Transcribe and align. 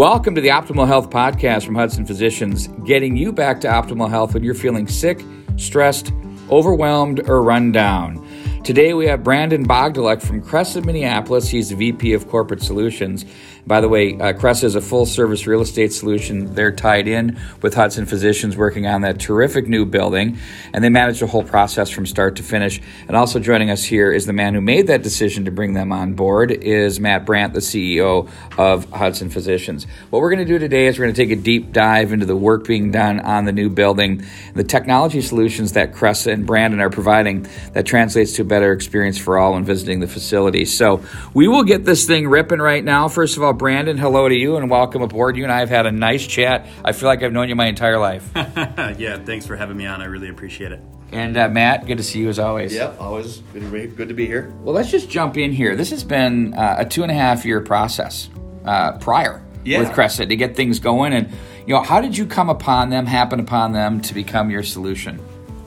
Welcome 0.00 0.34
to 0.36 0.40
the 0.40 0.48
Optimal 0.48 0.86
Health 0.86 1.10
Podcast 1.10 1.66
from 1.66 1.74
Hudson 1.74 2.06
Physicians, 2.06 2.68
getting 2.86 3.16
you 3.16 3.32
back 3.32 3.60
to 3.60 3.68
optimal 3.68 4.08
health 4.08 4.32
when 4.32 4.42
you're 4.42 4.54
feeling 4.54 4.88
sick, 4.88 5.22
stressed, 5.58 6.10
overwhelmed, 6.48 7.28
or 7.28 7.42
run 7.42 7.70
down. 7.70 8.26
Today 8.64 8.94
we 8.94 9.06
have 9.08 9.22
Brandon 9.22 9.62
Bogdalek 9.62 10.22
from 10.22 10.40
Cresa, 10.42 10.82
Minneapolis. 10.82 11.50
He's 11.50 11.68
the 11.68 11.74
VP 11.74 12.14
of 12.14 12.28
Corporate 12.30 12.62
Solutions. 12.62 13.26
By 13.66 13.80
the 13.80 13.88
way, 13.88 14.14
uh, 14.14 14.32
Cresa 14.32 14.64
is 14.64 14.74
a 14.74 14.80
full 14.80 15.06
service 15.06 15.46
real 15.46 15.60
estate 15.60 15.92
solution. 15.92 16.54
They're 16.54 16.72
tied 16.72 17.06
in 17.06 17.38
with 17.62 17.74
Hudson 17.74 18.06
Physicians 18.06 18.56
working 18.56 18.86
on 18.86 19.02
that 19.02 19.18
terrific 19.18 19.68
new 19.68 19.84
building, 19.84 20.38
and 20.72 20.82
they 20.82 20.88
manage 20.88 21.20
the 21.20 21.26
whole 21.26 21.44
process 21.44 21.90
from 21.90 22.06
start 22.06 22.36
to 22.36 22.42
finish. 22.42 22.80
And 23.06 23.16
also 23.16 23.38
joining 23.38 23.70
us 23.70 23.84
here 23.84 24.12
is 24.12 24.26
the 24.26 24.32
man 24.32 24.54
who 24.54 24.60
made 24.60 24.86
that 24.88 25.02
decision 25.02 25.44
to 25.44 25.50
bring 25.50 25.74
them 25.74 25.92
on 25.92 26.14
board 26.14 26.50
is 26.50 27.00
Matt 27.00 27.26
Brandt, 27.26 27.54
the 27.54 27.60
CEO 27.60 28.28
of 28.58 28.90
Hudson 28.90 29.30
Physicians. 29.30 29.86
What 30.10 30.20
we're 30.20 30.30
going 30.30 30.46
to 30.46 30.52
do 30.52 30.58
today 30.58 30.86
is 30.86 30.98
we're 30.98 31.04
going 31.04 31.14
to 31.14 31.22
take 31.22 31.36
a 31.36 31.40
deep 31.40 31.72
dive 31.72 32.12
into 32.12 32.26
the 32.26 32.36
work 32.36 32.66
being 32.66 32.90
done 32.90 33.20
on 33.20 33.44
the 33.44 33.52
new 33.52 33.68
building, 33.68 34.24
the 34.54 34.64
technology 34.64 35.20
solutions 35.20 35.72
that 35.72 35.92
Cresa 35.92 36.32
and 36.32 36.46
Brandon 36.46 36.80
are 36.80 36.90
providing 36.90 37.46
that 37.72 37.86
translates 37.86 38.32
to 38.34 38.42
a 38.42 38.44
better 38.44 38.72
experience 38.72 39.18
for 39.18 39.38
all 39.38 39.52
when 39.52 39.64
visiting 39.64 40.00
the 40.00 40.08
facility. 40.08 40.64
So 40.64 41.04
we 41.34 41.48
will 41.48 41.64
get 41.64 41.84
this 41.84 42.06
thing 42.06 42.28
ripping 42.28 42.60
right 42.60 42.84
now. 42.84 43.08
First 43.08 43.36
of 43.36 43.42
all, 43.42 43.49
Brandon, 43.52 43.96
hello 43.96 44.28
to 44.28 44.34
you 44.34 44.56
and 44.56 44.70
welcome 44.70 45.02
aboard. 45.02 45.36
You 45.36 45.44
and 45.44 45.52
I 45.52 45.60
have 45.60 45.68
had 45.68 45.86
a 45.86 45.92
nice 45.92 46.26
chat. 46.26 46.66
I 46.84 46.92
feel 46.92 47.08
like 47.08 47.22
I've 47.22 47.32
known 47.32 47.48
you 47.48 47.54
my 47.56 47.66
entire 47.66 47.98
life. 47.98 48.28
yeah, 48.36 49.18
thanks 49.24 49.46
for 49.46 49.56
having 49.56 49.76
me 49.76 49.86
on. 49.86 50.00
I 50.00 50.06
really 50.06 50.28
appreciate 50.28 50.72
it. 50.72 50.80
And 51.12 51.36
uh, 51.36 51.48
Matt, 51.48 51.86
good 51.86 51.98
to 51.98 52.04
see 52.04 52.20
you 52.20 52.28
as 52.28 52.38
always. 52.38 52.72
Yep, 52.72 53.00
always 53.00 53.38
good 53.52 53.62
to 53.62 53.68
be, 53.70 53.86
good 53.86 54.08
to 54.08 54.14
be 54.14 54.26
here. 54.26 54.52
Well, 54.62 54.74
let's 54.74 54.90
just 54.90 55.10
jump 55.10 55.36
in 55.36 55.52
here. 55.52 55.74
This 55.74 55.90
has 55.90 56.04
been 56.04 56.54
uh, 56.54 56.76
a 56.78 56.84
two 56.84 57.02
and 57.02 57.10
a 57.10 57.14
half 57.14 57.44
year 57.44 57.60
process 57.60 58.28
uh, 58.64 58.98
prior 58.98 59.42
Yeah. 59.64 59.80
with 59.80 59.88
Cresa 59.90 60.28
to 60.28 60.36
get 60.36 60.54
things 60.54 60.78
going. 60.78 61.12
And, 61.12 61.28
you 61.66 61.74
know, 61.74 61.82
how 61.82 62.00
did 62.00 62.16
you 62.16 62.26
come 62.26 62.48
upon 62.48 62.90
them, 62.90 63.06
happen 63.06 63.40
upon 63.40 63.72
them 63.72 64.00
to 64.02 64.14
become 64.14 64.50
your 64.50 64.62
solution? 64.62 65.20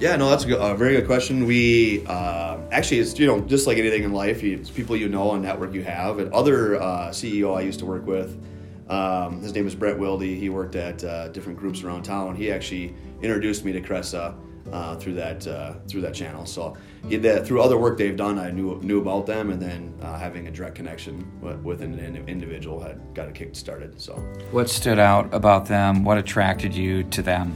Yeah, 0.03 0.17
no, 0.17 0.29
that's 0.29 0.43
a, 0.43 0.47
good, 0.47 0.59
a 0.59 0.75
very 0.75 0.95
good 0.97 1.05
question. 1.05 1.45
We 1.45 2.05
uh, 2.07 2.57
actually, 2.71 2.99
it's 2.99 3.17
you 3.17 3.25
know, 3.25 3.39
just 3.39 3.67
like 3.67 3.77
anything 3.77 4.03
in 4.03 4.11
life, 4.11 4.43
it's 4.43 4.69
people 4.69 4.97
you 4.97 5.07
know 5.07 5.31
and 5.31 5.41
network 5.41 5.73
you 5.73 5.81
have. 5.85 6.19
And 6.19 6.29
other 6.33 6.75
uh, 6.75 7.07
CEO 7.11 7.55
I 7.55 7.61
used 7.61 7.79
to 7.79 7.85
work 7.85 8.05
with, 8.05 8.37
um, 8.89 9.41
his 9.41 9.53
name 9.55 9.65
is 9.65 9.75
Brett 9.75 9.97
Wilde. 9.97 10.23
He 10.23 10.49
worked 10.49 10.75
at 10.75 11.01
uh, 11.05 11.29
different 11.29 11.57
groups 11.57 11.83
around 11.83 12.03
town. 12.03 12.35
He 12.35 12.51
actually 12.51 12.93
introduced 13.21 13.63
me 13.63 13.71
to 13.71 13.79
Cresa 13.79 14.35
uh, 14.73 14.97
through 14.97 15.13
that 15.13 15.47
uh, 15.47 15.75
through 15.87 16.01
that 16.01 16.13
channel. 16.13 16.45
So 16.45 16.75
he, 17.07 17.15
that, 17.15 17.47
through 17.47 17.61
other 17.61 17.77
work 17.77 17.97
they've 17.97 18.17
done, 18.17 18.37
I 18.37 18.51
knew 18.51 18.81
knew 18.81 18.99
about 18.99 19.25
them, 19.25 19.51
and 19.51 19.61
then 19.61 19.97
uh, 20.01 20.17
having 20.17 20.49
a 20.49 20.51
direct 20.51 20.75
connection 20.75 21.31
with, 21.39 21.81
an, 21.81 21.97
an 21.97 22.27
individual 22.27 22.81
had 22.81 22.99
got 23.13 23.29
it 23.29 23.35
kick 23.35 23.55
started. 23.55 24.01
So. 24.01 24.15
What 24.51 24.69
stood 24.69 24.99
out 24.99 25.33
about 25.33 25.65
them? 25.65 26.03
What 26.03 26.17
attracted 26.17 26.75
you 26.75 27.03
to 27.03 27.21
them? 27.21 27.55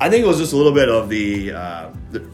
I 0.00 0.10
think 0.10 0.24
it 0.24 0.28
was 0.28 0.38
just 0.38 0.52
a 0.52 0.56
little 0.56 0.72
bit 0.72 0.88
of 0.88 1.08
the, 1.08 1.52
uh, 1.52 1.90
the 2.10 2.28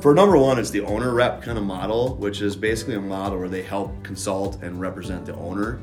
for 0.00 0.14
number 0.14 0.36
one, 0.36 0.58
it's 0.58 0.70
the 0.70 0.80
owner 0.80 1.12
rep 1.14 1.42
kind 1.42 1.58
of 1.58 1.64
model, 1.64 2.16
which 2.16 2.40
is 2.40 2.56
basically 2.56 2.94
a 2.94 3.00
model 3.00 3.38
where 3.38 3.48
they 3.48 3.62
help 3.62 4.02
consult 4.02 4.62
and 4.62 4.80
represent 4.80 5.26
the 5.26 5.34
owner. 5.36 5.78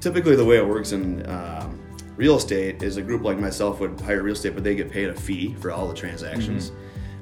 Typically, 0.00 0.34
the 0.34 0.44
way 0.44 0.56
it 0.56 0.66
works 0.66 0.92
in 0.92 1.24
um, 1.30 1.78
real 2.16 2.36
estate 2.36 2.82
is 2.82 2.96
a 2.96 3.02
group 3.02 3.22
like 3.22 3.38
myself 3.38 3.78
would 3.80 4.00
hire 4.00 4.22
real 4.22 4.32
estate, 4.34 4.54
but 4.54 4.64
they 4.64 4.74
get 4.74 4.90
paid 4.90 5.08
a 5.10 5.14
fee 5.14 5.54
for 5.60 5.70
all 5.70 5.86
the 5.86 5.94
transactions. 5.94 6.72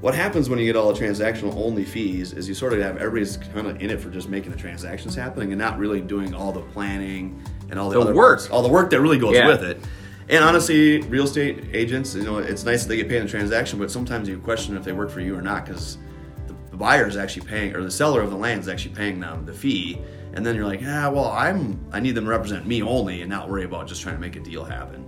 What 0.00 0.14
happens 0.14 0.48
when 0.48 0.58
you 0.58 0.64
get 0.64 0.76
all 0.76 0.90
the 0.90 0.98
transactional 0.98 1.54
only 1.56 1.84
fees 1.84 2.32
is 2.32 2.48
you 2.48 2.54
sort 2.54 2.72
of 2.72 2.80
have 2.80 2.96
everybody's 2.96 3.36
kind 3.36 3.66
of 3.66 3.82
in 3.82 3.90
it 3.90 4.00
for 4.00 4.08
just 4.08 4.30
making 4.30 4.50
the 4.50 4.56
transactions 4.56 5.14
happening 5.14 5.52
and 5.52 5.60
not 5.60 5.76
really 5.78 6.00
doing 6.00 6.32
all 6.34 6.52
the 6.52 6.62
planning 6.62 7.42
and 7.68 7.78
all 7.78 7.90
the, 7.90 7.96
The 7.96 8.00
other 8.00 8.14
work. 8.14 8.38
parts, 8.38 8.48
all 8.48 8.62
the 8.62 8.70
work 8.70 8.88
that 8.90 9.00
really 9.02 9.18
goes 9.18 9.34
Yeah. 9.34 9.46
with 9.48 9.62
it. 9.62 9.78
And 10.30 10.44
honestly, 10.44 11.00
real 11.02 11.24
estate 11.24 11.64
agents, 11.72 12.14
you 12.14 12.22
know, 12.22 12.38
it's 12.38 12.64
nice 12.64 12.84
that 12.84 12.88
they 12.88 12.96
get 12.96 13.08
paid 13.08 13.16
in 13.16 13.24
the 13.24 13.30
transaction, 13.30 13.80
but 13.80 13.90
sometimes 13.90 14.28
you 14.28 14.38
question 14.38 14.76
if 14.76 14.84
they 14.84 14.92
work 14.92 15.10
for 15.10 15.20
you 15.20 15.36
or 15.36 15.42
not 15.42 15.66
because 15.66 15.98
the, 16.46 16.76
buyer 16.76 17.08
is 17.08 17.16
actually 17.16 17.46
paying, 17.46 17.74
or 17.74 17.82
the 17.82 17.90
seller 17.90 18.22
of 18.22 18.30
the 18.30 18.36
land 18.36 18.60
is 18.60 18.68
actually 18.68 18.94
paying 18.94 19.18
them 19.18 19.44
the 19.44 19.52
fee. 19.52 20.00
And 20.32 20.46
then 20.46 20.54
you're 20.54 20.66
like, 20.66 20.82
ah, 20.84 21.10
well, 21.10 21.32
I'm, 21.32 21.84
I 21.92 21.98
need 21.98 22.14
them 22.14 22.26
to 22.26 22.30
represent 22.30 22.64
me 22.64 22.80
only 22.80 23.22
and 23.22 23.28
not 23.28 23.50
worry 23.50 23.64
about 23.64 23.88
just 23.88 24.02
trying 24.02 24.14
to 24.14 24.20
make 24.20 24.36
a 24.36 24.40
deal 24.40 24.64
happen. 24.64 25.04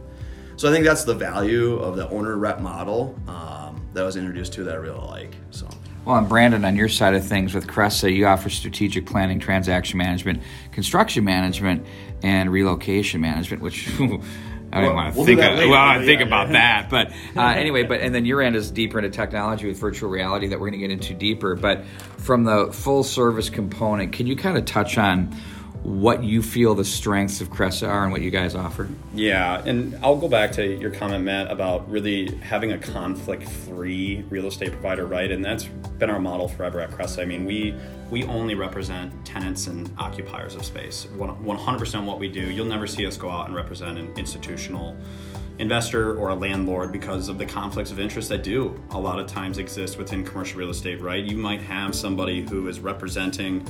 So 0.56 0.69
I 0.69 0.72
think 0.72 0.84
that's 0.84 1.05
the 1.05 1.15
value 1.15 1.77
of 1.77 1.97
the 1.97 2.09
owner 2.11 2.37
rep 2.37 2.61
model 2.61 3.16
um, 3.28 3.81
that 3.93 4.03
I 4.03 4.05
was 4.05 4.16
introduced 4.16 4.53
to 4.55 4.65
that 4.65 4.75
I 4.75 4.78
really 4.78 4.99
like. 5.06 5.37
So. 5.50 5.69
Well, 6.05 6.16
and 6.16 6.28
Brandon, 6.28 6.65
on 6.65 6.75
your 6.75 6.88
side 6.88 7.15
of 7.15 7.25
things 7.25 7.55
with 7.55 7.69
Cresa, 7.69 8.12
you 8.12 8.27
offer 8.27 8.50
strategic 8.50 9.06
planning, 9.06 9.38
transaction 9.38 9.99
management, 9.99 10.43
construction 10.72 11.25
management, 11.25 11.87
and 12.25 12.50
relocation 12.50 13.21
management, 13.21 13.62
which 13.62 13.88
I 14.72 14.81
don't 14.81 14.94
Well, 14.94 14.94
want 14.97 15.12
to 15.12 15.19
we'll 15.19 15.27
think. 15.27 15.41
Of, 15.41 15.59
later, 15.59 15.69
well, 15.71 15.81
I 15.81 16.05
think 16.05 16.21
yeah, 16.21 16.27
about 16.27 16.47
yeah. 16.49 16.53
that, 16.53 16.91
but 16.91 17.12
uh, 17.37 17.47
anyway. 17.49 17.83
But 17.83 18.00
and 18.00 18.15
then 18.15 18.25
your 18.25 18.41
end 18.41 18.56
is 18.56 18.71
deeper 18.71 18.99
into 18.99 19.10
technology 19.10 19.66
with 19.66 19.78
virtual 19.78 20.09
reality 20.09 20.49
that 20.49 20.59
we're 20.60 20.71
going 20.71 20.81
to 20.81 20.87
get 20.87 20.91
into 20.91 21.15
deeper. 21.15 21.55
But 21.55 21.84
from 22.16 22.44
the 22.44 22.72
full 22.72 23.05
service 23.05 23.50
component, 23.50 24.12
can 24.12 24.27
you 24.27 24.34
kind 24.34 24.56
of 24.56 24.65
touch 24.65 24.97
on 24.97 25.37
what 25.82 26.22
you 26.22 26.43
feel 26.43 26.75
the 26.75 26.84
strengths 26.84 27.41
of 27.41 27.50
Cresa 27.50 27.88
are 27.88 28.04
and 28.04 28.12
what 28.12 28.20
you 28.20 28.31
guys 28.31 28.54
offer? 28.54 28.88
Yeah, 29.15 29.62
and 29.65 29.98
I'll 30.03 30.16
go 30.16 30.28
back 30.28 30.53
to 30.53 30.65
your 30.65 30.91
comment, 30.91 31.25
Matt, 31.25 31.50
about 31.50 31.91
really 31.91 32.37
having 32.37 32.72
a 32.72 32.78
conflict-free 32.78 34.26
real 34.31 34.47
estate 34.47 34.70
provider, 34.70 35.06
right? 35.06 35.31
And 35.31 35.44
that's 35.44 35.65
been 35.65 36.09
our 36.09 36.20
model 36.20 36.47
forever 36.47 36.81
at 36.81 36.91
Cresa. 36.91 37.22
I 37.22 37.25
mean, 37.25 37.44
we 37.44 37.75
we 38.10 38.25
only 38.25 38.54
represent 38.54 39.25
tenants 39.25 39.66
and 39.66 39.91
occupiers 39.98 40.54
of 40.54 40.65
space. 40.65 41.06
One 41.16 41.56
hundred 41.56 41.78
percent 41.78 42.04
what 42.04 42.19
we 42.19 42.28
do. 42.28 42.50
You'll 42.50 42.66
never 42.66 42.87
see 42.87 43.06
us 43.06 43.16
go 43.16 43.31
out 43.31 43.47
and 43.47 43.56
represent 43.56 43.99
an 43.99 44.12
institutional 44.16 44.97
investor 45.59 46.17
or 46.17 46.31
a 46.31 46.35
landlord 46.35 46.93
because 46.93 47.29
of 47.29 47.39
the 47.39 47.47
conflicts 47.47 47.91
of 47.91 48.01
interest 48.01 48.29
that 48.29 48.43
do 48.43 48.81
a 48.91 48.99
lot 48.99 49.19
of 49.19 49.27
times 49.27 49.59
exist 49.59 49.99
within 49.99 50.25
commercial 50.25 50.59
real 50.59 50.71
estate, 50.71 51.01
right? 51.01 51.25
You 51.25 51.37
might 51.37 51.61
have 51.63 51.95
somebody 51.95 52.43
who 52.43 52.69
is 52.69 52.81
representing 52.81 53.67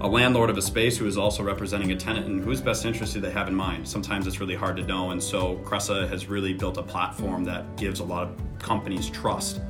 a 0.00 0.08
landlord 0.08 0.50
of 0.50 0.58
a 0.58 0.62
space 0.62 0.96
who 0.96 1.06
is 1.06 1.16
also 1.16 1.42
representing 1.42 1.92
a 1.92 1.96
tenant 1.96 2.26
and 2.26 2.42
whose 2.42 2.60
best 2.60 2.84
interest 2.84 3.14
do 3.14 3.20
they 3.20 3.30
have 3.30 3.48
in 3.48 3.54
mind. 3.54 3.86
Sometimes 3.86 4.26
it's 4.26 4.40
really 4.40 4.54
hard 4.54 4.76
to 4.76 4.82
know, 4.82 5.10
and 5.10 5.22
so 5.22 5.56
Cresa 5.64 6.08
has 6.08 6.26
really 6.26 6.52
built 6.52 6.76
a 6.76 6.82
platform 6.82 7.44
that 7.44 7.76
gives 7.76 8.00
a 8.00 8.04
lot 8.04 8.24
of 8.24 8.58
companies 8.58 9.08
trust 9.08 9.60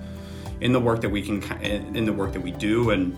in 0.60 0.72
the 0.72 0.80
work 0.80 1.00
that 1.00 1.10
we 1.10 1.22
can 1.22 1.42
eh, 1.62 1.82
in 1.94 2.04
the 2.04 2.12
work 2.12 2.32
that 2.32 2.40
we 2.40 2.52
do 2.52 2.90
and 2.90 3.16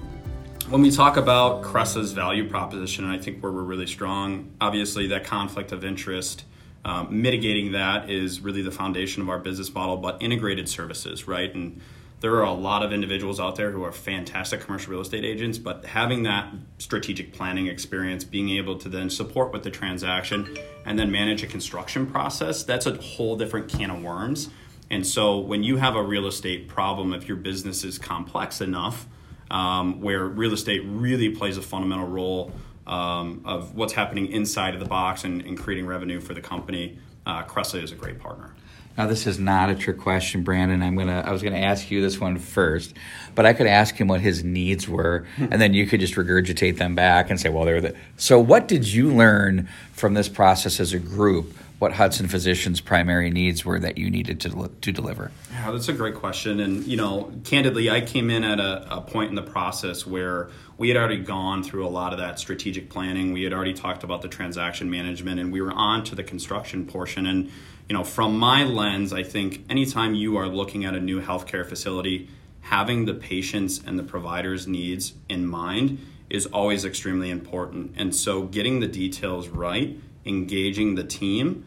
when 0.69 0.81
we 0.81 0.91
talk 0.91 1.19
about 1.19 1.63
Cresa's 1.63 2.13
value 2.13 2.49
proposition, 2.49 3.05
and 3.05 3.13
I 3.13 3.19
think 3.19 3.43
where 3.43 3.53
we're 3.53 3.63
really 3.63 3.87
strong, 3.87 4.51
obviously 4.63 5.07
that 5.09 5.25
conflict 5.25 5.73
of 5.73 5.85
interest, 5.85 6.45
um, 6.85 7.23
mitigating 7.23 7.73
that 7.73 8.11
is 8.11 8.41
really 8.41 8.63
the 8.63 8.71
foundation 8.71 9.23
of 9.23 9.29
our 9.29 9.39
business 9.39 9.73
model, 9.73 9.97
but 9.97 10.23
integrated 10.23 10.69
services, 10.69 11.27
right? 11.27 11.55
And 11.55 11.81
there 12.21 12.37
are 12.37 12.45
a 12.45 12.53
lot 12.53 12.83
of 12.83 12.93
individuals 12.93 13.39
out 13.39 13.57
there 13.57 13.71
who 13.71 13.85
are 13.85 13.93
fantastic 13.93 14.61
commercial 14.61 14.93
real 14.93 15.03
estate 15.03 15.25
agents, 15.25 15.59
but 15.59 15.85
having 15.85 16.23
that 16.23 16.53
strategic 16.79 17.33
planning 17.33 17.67
experience, 17.67 18.25
being 18.25 18.49
able 18.51 18.79
to 18.79 18.89
then 18.89 19.11
support 19.11 19.53
with 19.53 19.63
the 19.63 19.71
transaction 19.71 20.57
and 20.87 20.99
then 20.99 21.11
manage 21.11 21.43
a 21.43 21.47
construction 21.47 22.07
process, 22.07 22.63
that's 22.63 22.87
a 22.87 22.95
whole 22.95 23.37
different 23.37 23.69
can 23.69 23.91
of 23.91 24.03
worms. 24.03 24.49
And 24.91 25.07
so 25.07 25.39
when 25.39 25.63
you 25.63 25.77
have 25.77 25.97
a 25.97 26.03
real 26.03 26.27
estate 26.27 26.69
problem, 26.69 27.13
if 27.13 27.29
your 27.29 27.37
business 27.37 27.85
is 27.85 27.99
complex 27.99 28.61
enough, 28.61 29.07
um, 29.51 30.01
where 30.01 30.25
real 30.25 30.53
estate 30.53 30.83
really 30.87 31.31
plays 31.31 31.57
a 31.57 31.63
fundamental 31.63 32.07
role 32.07 32.53
um, 32.87 33.43
of 33.45 33.75
what's 33.75 33.93
happening 33.93 34.31
inside 34.31 34.75
of 34.75 34.81
the 34.81 34.87
box 34.87 35.25
and, 35.25 35.43
and 35.43 35.59
creating 35.59 35.87
revenue 35.87 36.21
for 36.21 36.35
the 36.35 36.41
company, 36.41 36.99
uh, 37.27 37.43
Cresa 37.45 37.83
is 37.83 37.93
a 37.93 37.95
great 37.95 38.19
partner. 38.19 38.55
Now, 38.97 39.09
this 39.09 39.27
is 39.27 39.41
not 39.41 39.71
a 39.71 39.75
trick 39.75 39.99
question, 39.99 40.45
Brandon. 40.45 40.81
I'm 40.81 40.97
gonna. 40.97 41.25
I 41.27 41.33
was 41.33 41.43
gonna 41.43 41.59
ask 41.59 41.91
you 41.91 42.01
this 42.01 42.21
one 42.21 42.39
first, 42.39 42.95
but 43.35 43.45
I 43.45 43.53
could 43.53 43.67
ask 43.67 43.97
him 43.97 44.07
what 44.07 44.21
his 44.21 44.45
needs 44.45 44.89
were, 44.89 45.27
and 45.37 45.61
then 45.61 45.75
you 45.75 45.85
could 45.87 45.99
just 45.99 46.15
regurgitate 46.15 46.77
them 46.77 46.95
back 46.95 47.29
and 47.29 47.41
say, 47.41 47.49
"Well, 47.49 47.65
they're 47.65 47.81
the." 47.81 47.97
So, 48.17 48.39
what 48.39 48.69
did 48.69 48.87
you 48.87 49.13
learn 49.13 49.69
from 49.93 50.15
this 50.15 50.29
process 50.29 50.79
as 50.79 50.93
a 50.93 51.01
group? 51.01 51.57
What 51.79 51.95
Hudson 51.95 52.29
Physicians' 52.29 52.81
primary 52.81 53.31
needs 53.31 53.65
were 53.65 53.79
that 53.81 53.99
you 53.99 54.09
needed 54.11 54.41
to 54.41 54.71
to 54.81 54.93
deliver? 54.93 55.33
Yeah, 55.53 55.71
that's 55.73 55.89
a 55.89 55.93
great 55.93 56.15
question. 56.15 56.61
And, 56.61 56.85
you 56.87 56.97
know, 56.97 57.33
candidly, 57.45 57.91
I 57.91 58.01
came 58.01 58.31
in 58.31 58.45
at 58.45 58.61
a, 58.61 58.87
a 58.97 59.01
point 59.01 59.31
in 59.31 59.35
the 59.35 59.43
process 59.43 60.07
where 60.07 60.51
we 60.79 60.89
had 60.89 60.97
already 60.97 61.19
gone 61.19 61.63
through 61.63 61.87
a 61.87 61.89
lot 61.89 62.13
of 62.13 62.19
that 62.19 62.39
strategic 62.39 62.91
planning. 62.91 63.33
We 63.33 63.43
had 63.43 63.53
already 63.53 63.75
talked 63.75 64.05
about 64.05 64.23
the 64.23 64.29
transaction 64.29 64.91
management 64.91 65.41
and 65.41 65.53
we 65.53 65.61
were 65.61 65.73
on 65.73 66.05
to 66.05 66.15
the 66.15 66.25
construction 66.25 66.87
portion. 66.87 67.27
And, 67.27 67.51
you 67.89 67.95
know, 67.95 68.05
from 68.05 68.39
my 68.39 68.65
lens, 68.65 69.13
I 69.13 69.23
think 69.23 69.65
anytime 69.69 70.15
you 70.15 70.37
are 70.37 70.49
looking 70.49 70.85
at 70.85 70.95
a 70.95 71.01
new 71.01 71.21
healthcare 71.21 71.67
facility, 71.67 72.29
having 72.63 73.05
the 73.05 73.15
patients 73.15 73.81
and 73.85 73.99
the 73.99 74.03
provider's 74.03 74.67
needs 74.67 75.15
in 75.29 75.47
mind 75.47 75.99
is 76.31 76.47
always 76.47 76.85
extremely 76.85 77.31
important. 77.31 77.95
And 77.97 78.15
so 78.15 78.43
getting 78.43 78.81
the 78.81 78.89
details 78.89 79.49
right, 79.49 79.99
engaging 80.27 80.95
the 80.95 81.05
team, 81.05 81.65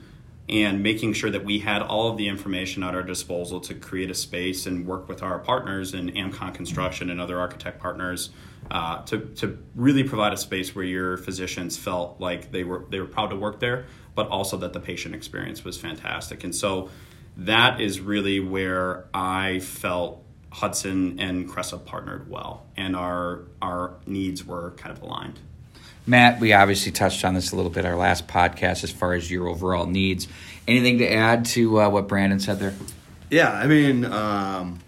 and 0.50 0.82
making 0.82 1.12
sure 1.12 1.30
that 1.30 1.44
we 1.44 1.60
had 1.60 1.82
all 1.82 2.10
of 2.10 2.18
the 2.18 2.28
information 2.28 2.82
at 2.82 2.96
our 2.96 3.04
disposal 3.04 3.60
to 3.60 3.74
create 3.74 4.10
a 4.10 4.14
space 4.14 4.66
and 4.66 4.88
work 4.88 5.10
with 5.10 5.22
our 5.22 5.40
partners 5.40 5.94
in 5.94 6.10
Amcon 6.12 6.54
Construction 6.54 7.10
and 7.10 7.20
other 7.20 7.38
architect 7.38 7.80
partners 7.80 8.30
uh, 8.72 9.02
to, 9.04 9.20
to 9.36 9.58
really 9.76 10.04
provide 10.04 10.32
a 10.32 10.38
space 10.38 10.74
where 10.74 10.86
your 10.86 11.18
physicians 11.18 11.78
felt 11.78 12.20
like 12.20 12.52
they 12.52 12.64
were 12.64 12.86
they 12.90 13.00
were 13.00 13.08
proud 13.08 13.30
to 13.30 13.36
work 13.36 13.60
there, 13.60 13.86
but 14.16 14.28
also 14.30 14.58
that 14.58 14.74
the 14.74 14.80
patient 14.80 15.14
experience 15.14 15.64
was 15.64 15.78
fantastic. 15.78 16.44
And 16.44 16.56
so 16.56 16.90
that 17.36 17.82
is 17.82 18.00
really 18.00 18.40
where 18.40 19.06
I 19.14 19.60
felt 19.60 20.24
Hudson 20.50 21.20
and 21.20 21.48
Cresa 21.48 21.84
partnered 21.84 22.30
well, 22.30 22.66
and 22.78 22.96
our 22.96 23.44
our 23.62 23.96
needs 24.06 24.46
were 24.46 24.72
kind 24.72 24.96
of 24.96 25.04
aligned. 25.04 25.40
Matt, 26.10 26.40
we 26.40 26.54
obviously 26.54 26.94
touched 26.94 27.26
on 27.26 27.34
this 27.34 27.52
a 27.52 27.56
little 27.58 27.70
bit 27.70 27.86
our 27.86 27.98
last 27.98 28.28
podcast 28.28 28.86
as 28.86 28.92
far 28.92 29.14
as 29.14 29.30
your 29.30 29.48
overall 29.50 29.86
needs. 29.86 30.28
Anything 30.66 31.00
to 31.00 31.12
add 31.14 31.44
to 31.48 31.82
uh, 31.82 31.90
what 31.90 32.08
Brandon 32.08 32.40
said 32.40 32.60
there? 32.60 32.74
Yeah, 33.30 33.52
I 33.52 33.68
mean, 33.68 34.06
um, 34.06 34.80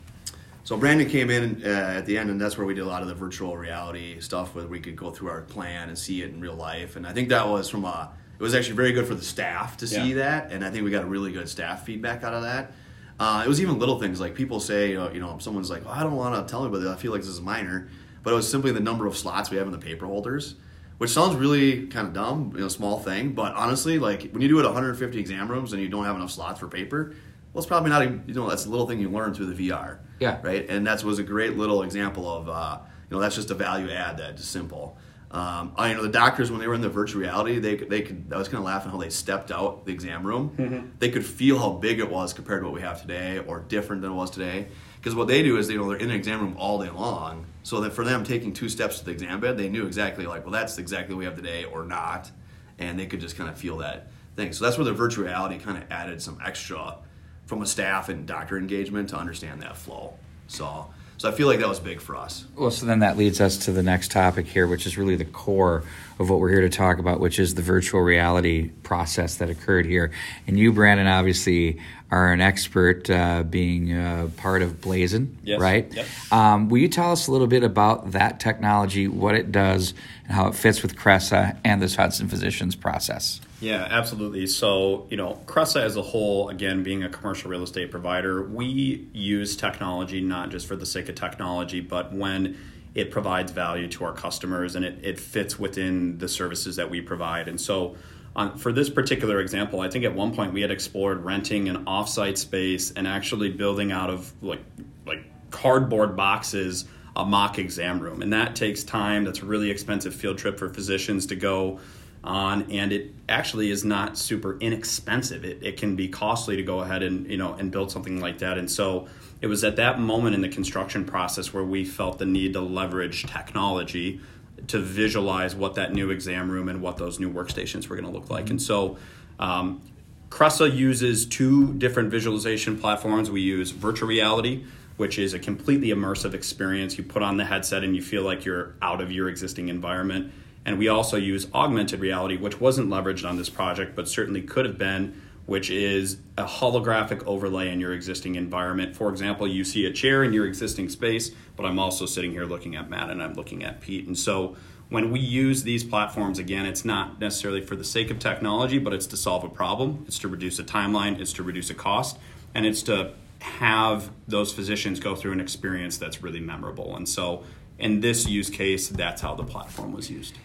so 0.63 0.77
Brandon 0.77 1.09
came 1.09 1.29
in 1.29 1.61
uh, 1.65 1.67
at 1.97 2.05
the 2.05 2.17
end, 2.17 2.29
and 2.29 2.39
that's 2.39 2.57
where 2.57 2.65
we 2.65 2.73
did 2.73 2.81
a 2.81 2.87
lot 2.87 3.01
of 3.01 3.09
the 3.09 3.15
virtual 3.15 3.57
reality 3.57 4.21
stuff, 4.21 4.55
where 4.55 4.65
we 4.65 4.79
could 4.79 4.95
go 4.95 5.11
through 5.11 5.29
our 5.29 5.41
plan 5.41 5.89
and 5.89 5.97
see 5.97 6.21
it 6.21 6.29
in 6.29 6.39
real 6.39 6.55
life. 6.55 6.95
And 6.95 7.05
I 7.05 7.11
think 7.11 7.27
that 7.29 7.45
was 7.49 7.67
from 7.69 7.83
a, 7.83 8.11
it 8.39 8.41
was 8.41 8.55
actually 8.55 8.77
very 8.77 8.93
good 8.93 9.05
for 9.05 9.15
the 9.15 9.21
staff 9.23 9.75
to 9.77 9.87
see 9.87 10.09
Yeah. 10.11 10.15
that, 10.15 10.51
and 10.53 10.63
I 10.63 10.69
think 10.71 10.85
we 10.85 10.91
got 10.91 11.03
a 11.03 11.07
really 11.07 11.33
good 11.33 11.49
staff 11.49 11.83
feedback 11.85 12.23
out 12.23 12.33
of 12.33 12.43
that. 12.43 12.71
Uh, 13.19 13.43
it 13.45 13.49
was 13.49 13.59
even 13.59 13.77
little 13.77 13.99
things 13.99 14.21
like 14.21 14.35
people 14.35 14.61
say, 14.61 14.95
uh, 14.95 15.09
you 15.11 15.19
know, 15.19 15.37
someone's 15.39 15.69
like, 15.69 15.83
oh, 15.85 15.89
I 15.89 16.01
don't 16.03 16.15
want 16.15 16.47
to 16.47 16.49
tell 16.49 16.63
anybody. 16.63 16.87
I 16.87 16.95
feel 16.95 17.11
like 17.11 17.19
this 17.19 17.29
is 17.29 17.41
minor, 17.41 17.89
but 18.23 18.31
it 18.31 18.35
was 18.37 18.49
simply 18.49 18.71
the 18.71 18.79
number 18.79 19.05
of 19.05 19.17
slots 19.17 19.49
we 19.51 19.57
have 19.57 19.65
in 19.67 19.73
the 19.73 19.77
paper 19.79 20.05
holders, 20.05 20.55
which 20.99 21.09
sounds 21.09 21.35
really 21.35 21.87
kind 21.87 22.07
of 22.07 22.13
dumb, 22.13 22.51
you 22.53 22.61
know, 22.61 22.67
small 22.67 22.99
thing. 22.99 23.33
But 23.33 23.55
honestly, 23.55 23.97
like 23.99 24.29
when 24.31 24.41
you 24.41 24.47
do 24.47 24.59
it 24.59 24.65
150 24.65 25.17
exam 25.19 25.49
rooms 25.49 25.73
and 25.73 25.81
you 25.81 25.89
don't 25.89 26.05
have 26.05 26.15
enough 26.15 26.29
slots 26.31 26.59
for 26.59 26.67
paper, 26.67 27.15
well, 27.53 27.59
it's 27.61 27.67
probably 27.67 27.89
not. 27.89 28.03
even- 28.03 28.23
You 28.27 28.35
know, 28.35 28.47
that's 28.49 28.65
a 28.67 28.69
little 28.69 28.85
thing 28.87 28.99
you 28.99 29.09
learn 29.09 29.33
through 29.33 29.47
the 29.53 29.69
VR. 29.69 29.99
Yeah. 30.19 30.37
Right. 30.43 30.65
And 30.69 30.85
that 30.85 31.03
was 31.03 31.17
a 31.17 31.23
great 31.23 31.57
little 31.57 31.81
example 31.83 32.29
of, 32.29 32.47
uh, 32.49 32.77
you 33.09 33.15
know, 33.17 33.21
that's 33.21 33.35
just 33.35 33.49
a 33.49 33.55
value 33.55 33.89
add 33.89 34.17
that's 34.17 34.45
simple. 34.45 34.97
Um, 35.31 35.71
I, 35.77 35.89
you 35.89 35.95
know, 35.95 36.01
the 36.01 36.09
doctors 36.09 36.49
when 36.51 36.59
they 36.59 36.67
were 36.67 36.73
in 36.73 36.81
the 36.81 36.89
virtual 36.89 37.21
reality, 37.21 37.59
they 37.59 37.75
could- 37.77 37.89
they 37.89 38.01
could. 38.01 38.25
I 38.33 38.37
was 38.37 38.47
kind 38.49 38.57
of 38.59 38.65
laughing 38.65 38.91
how 38.91 38.97
they 38.97 39.09
stepped 39.11 39.51
out 39.51 39.85
the 39.85 39.93
exam 39.93 40.25
room. 40.27 40.51
They 40.99 41.09
could 41.09 41.23
feel 41.25 41.59
how 41.59 41.69
big 41.69 41.99
it 41.99 42.09
was 42.11 42.33
compared 42.33 42.61
to 42.61 42.65
what 42.65 42.73
we 42.73 42.81
have 42.81 42.99
today, 43.01 43.39
or 43.47 43.59
different 43.67 44.01
than 44.01 44.11
it 44.11 44.15
was 44.15 44.31
today. 44.31 44.67
Because 44.99 45.15
what 45.15 45.27
they 45.27 45.43
do 45.43 45.57
is, 45.57 45.69
you 45.69 45.77
know, 45.77 45.89
they're 45.89 45.97
in 45.97 46.09
an 46.09 46.15
exam 46.15 46.41
room 46.41 46.55
all 46.57 46.81
day 46.81 46.89
long. 46.89 47.45
So 47.63 47.81
that 47.81 47.93
for 47.93 48.03
them, 48.03 48.23
taking 48.23 48.53
two 48.53 48.69
steps 48.69 48.99
to 48.99 49.05
the 49.05 49.11
exam 49.11 49.39
bed, 49.39 49.57
they 49.57 49.69
knew 49.69 49.85
exactly 49.85 50.25
like, 50.25 50.43
well, 50.43 50.51
that's 50.51 50.77
exactly 50.77 51.13
what 51.13 51.19
we 51.19 51.25
have 51.25 51.35
today, 51.35 51.65
or 51.65 51.83
not, 51.85 52.31
and 52.79 52.97
they 52.97 53.05
could 53.05 53.19
just 53.19 53.37
kind 53.37 53.49
of 53.49 53.57
feel 53.57 53.77
that 53.77 54.07
thing. 54.35 54.53
So 54.53 54.65
that's 54.65 54.77
where 54.77 54.85
the 54.85 54.93
virtual 54.93 55.25
reality 55.25 55.59
kind 55.59 55.77
of 55.77 55.83
added 55.91 56.21
some 56.21 56.39
extra 56.43 56.97
from 57.45 57.61
a 57.61 57.65
staff 57.65 58.09
and 58.09 58.25
doctor 58.25 58.57
engagement 58.57 59.09
to 59.09 59.17
understand 59.17 59.61
that 59.61 59.75
flow. 59.77 60.13
So, 60.47 60.89
so 61.19 61.27
I 61.29 61.33
feel 61.33 61.47
like 61.47 61.59
that 61.59 61.67
was 61.67 61.81
big 61.81 61.99
for 61.99 62.15
us. 62.15 62.45
Well, 62.55 62.71
so 62.71 62.85
then 62.85 62.99
that 62.99 63.17
leads 63.17 63.41
us 63.41 63.57
to 63.65 63.71
the 63.71 63.83
next 63.83 64.09
topic 64.09 64.47
here, 64.47 64.65
which 64.65 64.85
is 64.85 64.97
really 64.97 65.17
the 65.17 65.25
core 65.25 65.83
of 66.17 66.29
what 66.29 66.39
we're 66.39 66.49
here 66.49 66.61
to 66.61 66.69
talk 66.69 66.97
about, 66.97 67.19
which 67.19 67.39
is 67.39 67.55
the 67.55 67.61
virtual 67.61 67.99
reality 67.99 68.69
process 68.83 69.35
that 69.35 69.49
occurred 69.49 69.85
here. 69.85 70.11
And 70.47 70.57
you, 70.57 70.71
Brandon, 70.71 71.07
obviously 71.07 71.79
are 72.09 72.31
an 72.31 72.39
expert, 72.39 73.09
uh, 73.09 73.43
being 73.43 73.93
uh, 73.93 74.29
part 74.37 74.61
of 74.61 74.79
Blazon, 74.79 75.37
Yes. 75.43 75.59
right? 75.59 75.93
Yep. 75.93 76.05
Um, 76.31 76.69
will 76.69 76.77
you 76.79 76.87
tell 76.87 77.11
us 77.11 77.27
a 77.27 77.31
little 77.31 77.47
bit 77.47 77.63
about 77.63 78.13
that 78.13 78.39
technology, 78.39 79.07
what 79.09 79.35
it 79.35 79.51
does, 79.51 79.93
and 80.25 80.33
how 80.33 80.47
it 80.47 80.55
fits 80.55 80.81
with 80.81 80.95
Cresa 80.95 81.57
and 81.65 81.81
this 81.81 81.95
Hudson 81.97 82.29
Physicians 82.29 82.75
process? 82.77 83.41
Yeah, 83.61 83.85
absolutely. 83.89 84.47
So, 84.47 85.05
you 85.09 85.17
know, 85.17 85.41
Cresa 85.45 85.81
as 85.81 85.97
a 85.97 86.01
whole, 86.01 86.49
again, 86.49 86.81
being 86.83 87.03
a 87.03 87.09
commercial 87.09 87.51
real 87.51 87.63
estate 87.63 87.91
provider, 87.91 88.43
we 88.43 89.07
use 89.11 89.57
technology 89.57 90.21
not 90.21 90.49
just 90.49 90.65
for 90.65 90.77
the 90.77 90.85
sake 90.85 91.09
of 91.09 91.15
technology, 91.15 91.81
but 91.81 92.13
when 92.13 92.57
it 92.95 93.11
provides 93.11 93.51
value 93.51 93.87
to 93.87 94.05
our 94.05 94.13
customers 94.13 94.75
and 94.75 94.85
it, 94.85 94.99
it 95.03 95.19
fits 95.19 95.59
within 95.59 96.17
the 96.19 96.27
services 96.27 96.77
that 96.77 96.89
we 96.89 97.01
provide. 97.01 97.47
And 97.47 97.59
so, 97.59 97.95
on, 98.35 98.57
for 98.57 98.71
this 98.71 98.89
particular 98.89 99.39
example, 99.41 99.81
I 99.81 99.89
think 99.89 100.05
at 100.05 100.13
one 100.13 100.33
point 100.33 100.53
we 100.53 100.61
had 100.61 100.71
explored 100.71 101.25
renting 101.25 101.67
an 101.67 101.85
offsite 101.85 102.37
space 102.37 102.91
and 102.91 103.07
actually 103.07 103.49
building 103.49 103.91
out 103.91 104.09
of 104.09 104.31
like 104.41 104.61
like 105.05 105.23
cardboard 105.51 106.15
boxes 106.15 106.85
a 107.15 107.25
mock 107.25 107.57
exam 107.57 107.99
room, 107.99 108.21
and 108.21 108.31
that 108.31 108.55
takes 108.55 108.83
time. 108.83 109.25
That's 109.25 109.39
a 109.39 109.45
really 109.45 109.69
expensive 109.71 110.13
field 110.13 110.37
trip 110.37 110.59
for 110.59 110.69
physicians 110.69 111.25
to 111.27 111.35
go 111.35 111.79
on, 112.23 112.69
and 112.71 112.91
it 112.91 113.13
actually 113.27 113.71
is 113.71 113.85
not 113.85 114.17
super 114.17 114.57
inexpensive. 114.59 115.45
It, 115.45 115.63
it 115.63 115.77
can 115.77 115.95
be 115.95 116.07
costly 116.07 116.55
to 116.57 116.63
go 116.63 116.79
ahead 116.79 117.03
and 117.03 117.29
you 117.29 117.37
know 117.37 117.53
and 117.53 117.71
build 117.71 117.91
something 117.91 118.19
like 118.19 118.39
that, 118.39 118.57
and 118.57 118.69
so 118.69 119.07
it 119.41 119.47
was 119.47 119.63
at 119.63 119.77
that 119.77 119.99
moment 119.99 120.35
in 120.35 120.41
the 120.41 120.49
construction 120.49 121.05
process 121.05 121.53
where 121.53 121.63
we 121.63 121.85
felt 121.85 122.19
the 122.19 122.25
need 122.25 122.53
to 122.53 122.61
leverage 122.61 123.25
technology 123.25 124.19
to 124.67 124.79
visualize 124.79 125.55
what 125.55 125.75
that 125.75 125.93
new 125.93 126.09
exam 126.09 126.51
room 126.51 126.67
and 126.67 126.81
what 126.81 126.97
those 126.97 127.19
new 127.19 127.31
workstations 127.31 127.87
were 127.87 127.95
going 127.95 128.11
to 128.11 128.11
look 128.11 128.29
like. 128.29 128.49
And 128.49 128.61
so, 128.61 128.97
um, 129.39 129.81
Cresa 130.29 130.73
uses 130.73 131.25
two 131.25 131.73
different 131.73 132.11
visualization 132.11 132.77
platforms. 132.77 133.31
We 133.31 133.41
use 133.41 133.71
virtual 133.71 134.07
reality, 134.07 134.65
which 134.97 135.17
is 135.17 135.33
a 135.33 135.39
completely 135.39 135.87
immersive 135.87 136.33
experience. 136.33 136.97
You 136.97 137.03
put 137.03 137.23
on 137.23 137.37
the 137.37 137.45
headset 137.45 137.83
and 137.83 137.95
you 137.95 138.01
feel 138.01 138.23
like 138.23 138.45
you're 138.45 138.75
out 138.81 139.01
of 139.01 139.11
your 139.11 139.27
existing 139.27 139.69
environment. 139.69 140.31
And 140.69 140.77
we 140.77 140.87
also 140.87 141.17
use 141.17 141.47
augmented 141.51 141.99
reality, 141.99 142.37
which 142.37 142.61
wasn't 142.61 142.89
leveraged 142.89 143.27
on 143.27 143.37
this 143.37 143.49
project, 143.49 143.95
but 143.95 144.07
certainly 144.07 144.43
could 144.43 144.65
have 144.65 144.77
been, 144.77 145.19
which 145.47 145.71
is 145.71 146.17
a 146.37 146.45
holographic 146.45 147.23
overlay 147.25 147.73
in 147.73 147.79
your 147.79 147.91
existing 147.91 148.35
environment. 148.35 148.95
For 148.95 149.09
example, 149.09 149.47
you 149.47 149.63
see 149.63 149.87
a 149.87 149.91
chair 149.91 150.23
in 150.23 150.31
your 150.31 150.45
existing 150.45 150.89
space, 150.89 151.31
but 151.55 151.65
I'm 151.65 151.79
also 151.79 152.05
sitting 152.05 152.29
here 152.33 152.45
looking 152.45 152.75
at 152.75 152.87
Matt 152.87 153.09
and 153.09 153.23
I'm 153.23 153.33
looking 153.33 153.63
at 153.63 153.81
Pete. 153.81 154.05
And 154.05 154.15
so 154.15 154.57
when 154.89 155.09
we 155.09 155.19
use 155.19 155.63
these 155.63 155.83
platforms, 155.83 156.37
again, 156.37 156.67
it's 156.67 156.85
not 156.85 157.19
necessarily 157.19 157.61
for 157.61 157.75
the 157.75 157.83
sake 157.83 158.11
of 158.11 158.19
technology, 158.19 158.77
but 158.77 158.93
it's 158.93 159.07
to 159.07 159.17
solve 159.17 159.43
a 159.43 159.49
problem, 159.49 160.05
it's 160.07 160.19
to 160.19 160.27
reduce 160.27 160.59
a 160.59 160.63
timeline, 160.63 161.19
it's 161.19 161.33
to 161.33 161.41
reduce 161.41 161.71
a 161.71 161.73
cost, 161.73 162.19
and 162.53 162.67
it's 162.67 162.83
to 162.83 163.13
have 163.39 164.11
those 164.27 164.53
physicians 164.53 164.99
go 164.99 165.15
through 165.15 165.31
an 165.31 165.39
experience 165.39 165.97
that's 165.97 166.21
really 166.21 166.39
memorable. 166.39 166.95
And 166.95 167.09
so 167.09 167.43
in 167.79 168.01
this 168.01 168.27
use 168.27 168.51
case, 168.51 168.87
that's 168.87 169.23
how 169.23 169.33
the 169.33 169.43
platform 169.43 169.93
was 169.93 170.11
used. 170.11 170.35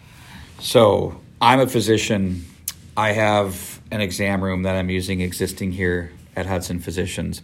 So 0.59 1.19
I'm 1.41 1.59
a 1.59 1.67
physician. 1.67 2.45
I 2.97 3.11
have 3.11 3.81
an 3.91 4.01
exam 4.01 4.43
room 4.43 4.63
that 4.63 4.75
I'm 4.75 4.89
using 4.89 5.21
existing 5.21 5.71
here 5.71 6.11
at 6.35 6.45
Hudson 6.45 6.79
Physicians. 6.79 7.41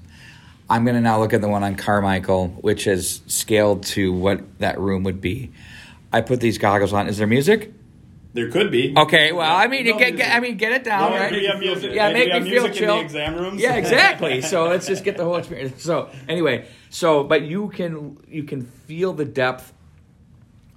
I'm 0.69 0.85
going 0.85 0.95
to 0.95 1.01
now 1.01 1.19
look 1.19 1.33
at 1.33 1.41
the 1.41 1.49
one 1.49 1.63
on 1.63 1.75
Carmichael, 1.75 2.47
which 2.61 2.87
is 2.87 3.21
scaled 3.27 3.83
to 3.87 4.13
what 4.13 4.59
that 4.59 4.79
room 4.79 5.03
would 5.03 5.19
be. 5.19 5.51
I 6.13 6.21
put 6.21 6.39
these 6.39 6.57
goggles 6.57 6.93
on. 6.93 7.07
Is 7.07 7.17
there 7.17 7.27
music? 7.27 7.73
There 8.33 8.49
could 8.49 8.71
be. 8.71 8.93
Okay, 8.95 9.33
well, 9.33 9.53
I 9.53 9.67
mean, 9.67 9.85
you 9.85 9.91
No 9.91 9.99
get, 9.99 10.15
get, 10.15 10.33
I 10.33 10.39
mean, 10.39 10.55
get 10.55 10.71
it 10.71 10.85
down, 10.85 11.11
No, 11.11 11.17
right? 11.17 11.59
music. 11.59 11.91
Yeah, 11.93 12.13
make 12.13 12.31
me 12.43 12.49
feel 12.49 12.69
chill. 12.69 12.95
the 12.95 13.01
exam 13.01 13.35
rooms? 13.35 13.61
Yeah, 13.61 13.75
exactly. 13.75 14.41
so 14.41 14.69
let's 14.69 14.87
just 14.87 15.03
get 15.03 15.17
the 15.17 15.25
whole 15.25 15.35
experience. 15.35 15.83
So 15.83 16.09
anyway, 16.29 16.65
so 16.89 17.25
but 17.25 17.41
you 17.41 17.67
can 17.69 18.17
you 18.29 18.43
can 18.45 18.61
feel 18.63 19.11
the 19.11 19.25
depth 19.25 19.73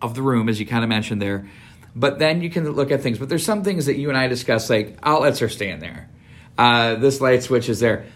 of 0.03 0.17
the 0.17 0.23
room 0.23 0.49
as 0.49 0.59
you 0.59 0.67
kind 0.67 0.83
of 0.83 0.89
mentioned 0.91 1.23
there, 1.23 1.49
but 1.97 2.19
then 2.19 2.43
you 2.43 2.51
can 2.51 2.69
look 2.71 2.91
at 2.91 3.03
things. 3.03 3.19
But 3.19 3.29
there's 3.29 3.45
some 3.45 3.63
things 3.63 3.87
that 3.87 3.97
you 3.97 4.09
and 4.09 4.19
I 4.19 4.29
discuss, 4.29 4.69
like 4.71 4.99
outlets 5.03 5.43
are 5.43 5.49
staying 5.49 5.81
there. 5.81 6.09
Uh, 6.57 6.97
this 6.97 7.21
light 7.21 7.43
switch 7.43 7.69
is 7.69 7.81
there. 7.81 8.07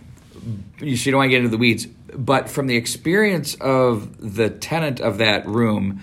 You 0.80 0.97
so 0.97 1.06
you 1.06 1.12
don't 1.12 1.18
want 1.18 1.28
to 1.28 1.30
get 1.30 1.38
into 1.38 1.50
the 1.50 1.58
weeds, 1.58 1.87
but 2.14 2.49
from 2.49 2.66
the 2.66 2.76
experience 2.76 3.54
of 3.56 4.35
the 4.37 4.50
tenant 4.50 5.00
of 5.00 5.18
that 5.18 5.47
room, 5.47 6.00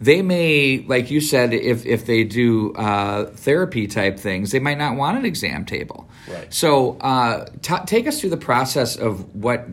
they 0.00 0.22
may, 0.22 0.84
like 0.86 1.10
you 1.10 1.20
said, 1.20 1.52
if 1.52 1.86
if 1.86 2.06
they 2.06 2.24
do 2.24 2.72
uh, 2.74 3.26
therapy 3.26 3.86
type 3.86 4.18
things, 4.18 4.50
they 4.50 4.58
might 4.58 4.78
not 4.78 4.96
want 4.96 5.18
an 5.18 5.24
exam 5.24 5.64
table. 5.64 6.08
Right. 6.28 6.52
So, 6.52 6.96
uh, 6.98 7.46
ta 7.62 7.84
take 7.84 8.06
us 8.06 8.20
through 8.20 8.30
the 8.30 8.36
process 8.36 8.96
of 8.96 9.34
what 9.34 9.66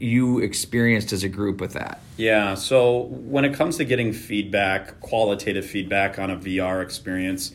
you 0.00 0.38
experienced 0.38 1.12
as 1.12 1.22
a 1.22 1.28
group 1.28 1.60
with 1.60 1.74
that. 1.74 2.00
Yeah, 2.16 2.54
so 2.54 3.02
when 3.10 3.44
it 3.44 3.54
comes 3.54 3.76
to 3.76 3.84
getting 3.84 4.12
feedback, 4.12 5.00
qualitative 5.00 5.66
feedback 5.66 6.18
on 6.18 6.30
a 6.30 6.36
VR 6.36 6.82
experience, 6.82 7.52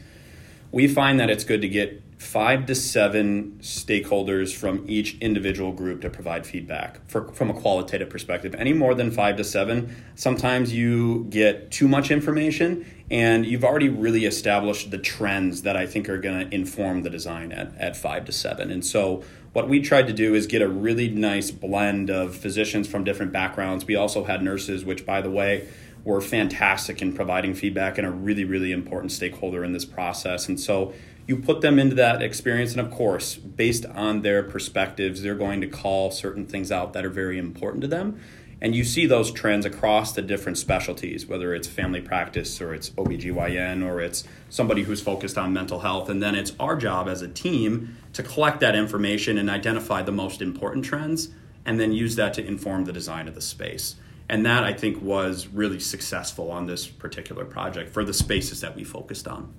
we 0.71 0.87
find 0.87 1.19
that 1.19 1.29
it's 1.29 1.43
good 1.43 1.61
to 1.61 1.69
get 1.69 2.01
five 2.17 2.65
to 2.65 2.75
seven 2.75 3.57
stakeholders 3.61 4.53
from 4.53 4.83
each 4.87 5.17
individual 5.19 5.71
group 5.71 6.01
to 6.01 6.09
provide 6.09 6.45
feedback 6.45 6.99
for, 7.07 7.27
from 7.33 7.49
a 7.49 7.53
qualitative 7.53 8.09
perspective. 8.09 8.55
Any 8.55 8.73
more 8.73 8.95
than 8.95 9.11
five 9.11 9.37
to 9.37 9.43
seven, 9.43 9.95
sometimes 10.15 10.73
you 10.73 11.25
get 11.29 11.71
too 11.71 11.87
much 11.87 12.11
information 12.11 12.85
and 13.11 13.45
you've 13.45 13.63
already 13.63 13.89
really 13.89 14.25
established 14.25 14.91
the 14.91 14.97
trends 14.97 15.63
that 15.63 15.75
I 15.75 15.85
think 15.85 16.09
are 16.09 16.17
going 16.17 16.47
to 16.49 16.55
inform 16.55 17.03
the 17.03 17.09
design 17.09 17.51
at, 17.51 17.75
at 17.77 17.95
five 17.95 18.25
to 18.25 18.31
seven. 18.31 18.71
And 18.71 18.85
so 18.85 19.23
what 19.55 19.69
we 19.69 19.79
tried 19.79 20.05
to 20.05 20.11
do 20.11 20.35
is 20.35 20.47
get 20.47 20.61
a 20.61 20.67
really 20.67 21.07
nice 21.07 21.49
blend 21.49 22.09
of 22.09 22.35
physicians 22.35 22.89
from 22.89 23.05
different 23.05 23.31
backgrounds. 23.31 23.87
We 23.87 23.95
also 23.95 24.25
had 24.25 24.43
nurses, 24.43 24.83
which, 24.83 25.05
by 25.05 25.21
the 25.21 25.31
way, 25.31 25.69
were 26.03 26.19
fantastic 26.19 27.01
in 27.01 27.13
providing 27.13 27.53
feedback 27.53 27.97
and 27.97 28.05
a 28.05 28.11
really, 28.11 28.43
really 28.43 28.73
important 28.73 29.13
stakeholder 29.13 29.63
in 29.63 29.71
this 29.71 29.85
process. 29.85 30.49
And 30.49 30.59
so 30.59 30.93
you 31.25 31.37
put 31.37 31.61
them 31.61 31.79
into 31.79 31.95
that 31.95 32.21
experience, 32.21 32.73
and 32.73 32.81
of 32.81 32.91
course, 32.91 33.35
based 33.35 33.85
on 33.85 34.23
their 34.23 34.43
perspectives, 34.43 35.21
they're 35.21 35.35
going 35.35 35.61
to 35.61 35.67
call 35.67 36.11
certain 36.11 36.45
things 36.45 36.69
out 36.69 36.91
that 36.91 37.05
are 37.05 37.09
very 37.09 37.37
important 37.37 37.79
to 37.83 37.87
them. 37.87 38.19
And 38.61 38.73
you 38.73 38.83
see 38.83 39.05
those 39.05 39.31
trends 39.31 39.65
across 39.65 40.13
the 40.13 40.21
different 40.21 40.57
specialties, 40.57 41.25
whether 41.25 41.53
it's 41.53 41.67
family 41.67 42.01
practice 42.01 42.61
or 42.61 42.73
it's 42.73 42.89
OBGYN 42.91 43.85
or 43.85 44.01
it's 44.01 44.23
somebody 44.49 44.83
who's 44.83 45.01
focused 45.01 45.37
on 45.37 45.53
mental 45.53 45.79
health. 45.79 46.09
And 46.09 46.23
then 46.23 46.35
it's 46.35 46.53
our 46.59 46.75
job 46.75 47.07
as 47.07 47.21
a 47.21 47.27
team 47.27 47.97
to 48.13 48.23
collect 48.23 48.61
that 48.61 48.75
information 48.75 49.37
and 49.37 49.49
identify 49.49 50.01
the 50.01 50.11
most 50.11 50.41
important 50.41 50.85
trends 50.85 51.29
and 51.65 51.79
then 51.79 51.91
use 51.91 52.15
that 52.15 52.33
to 52.35 52.45
inform 52.45 52.85
the 52.85 52.93
design 52.93 53.27
of 53.27 53.35
the 53.35 53.41
space. 53.41 53.95
And 54.29 54.45
that 54.45 54.63
I 54.63 54.73
think 54.73 55.01
was 55.01 55.47
really 55.47 55.79
successful 55.79 56.49
on 56.49 56.65
this 56.65 56.87
particular 56.87 57.45
project 57.45 57.93
for 57.93 58.03
the 58.03 58.13
spaces 58.13 58.61
that 58.61 58.75
we 58.75 58.83
focused 58.83 59.27
on. 59.27 59.53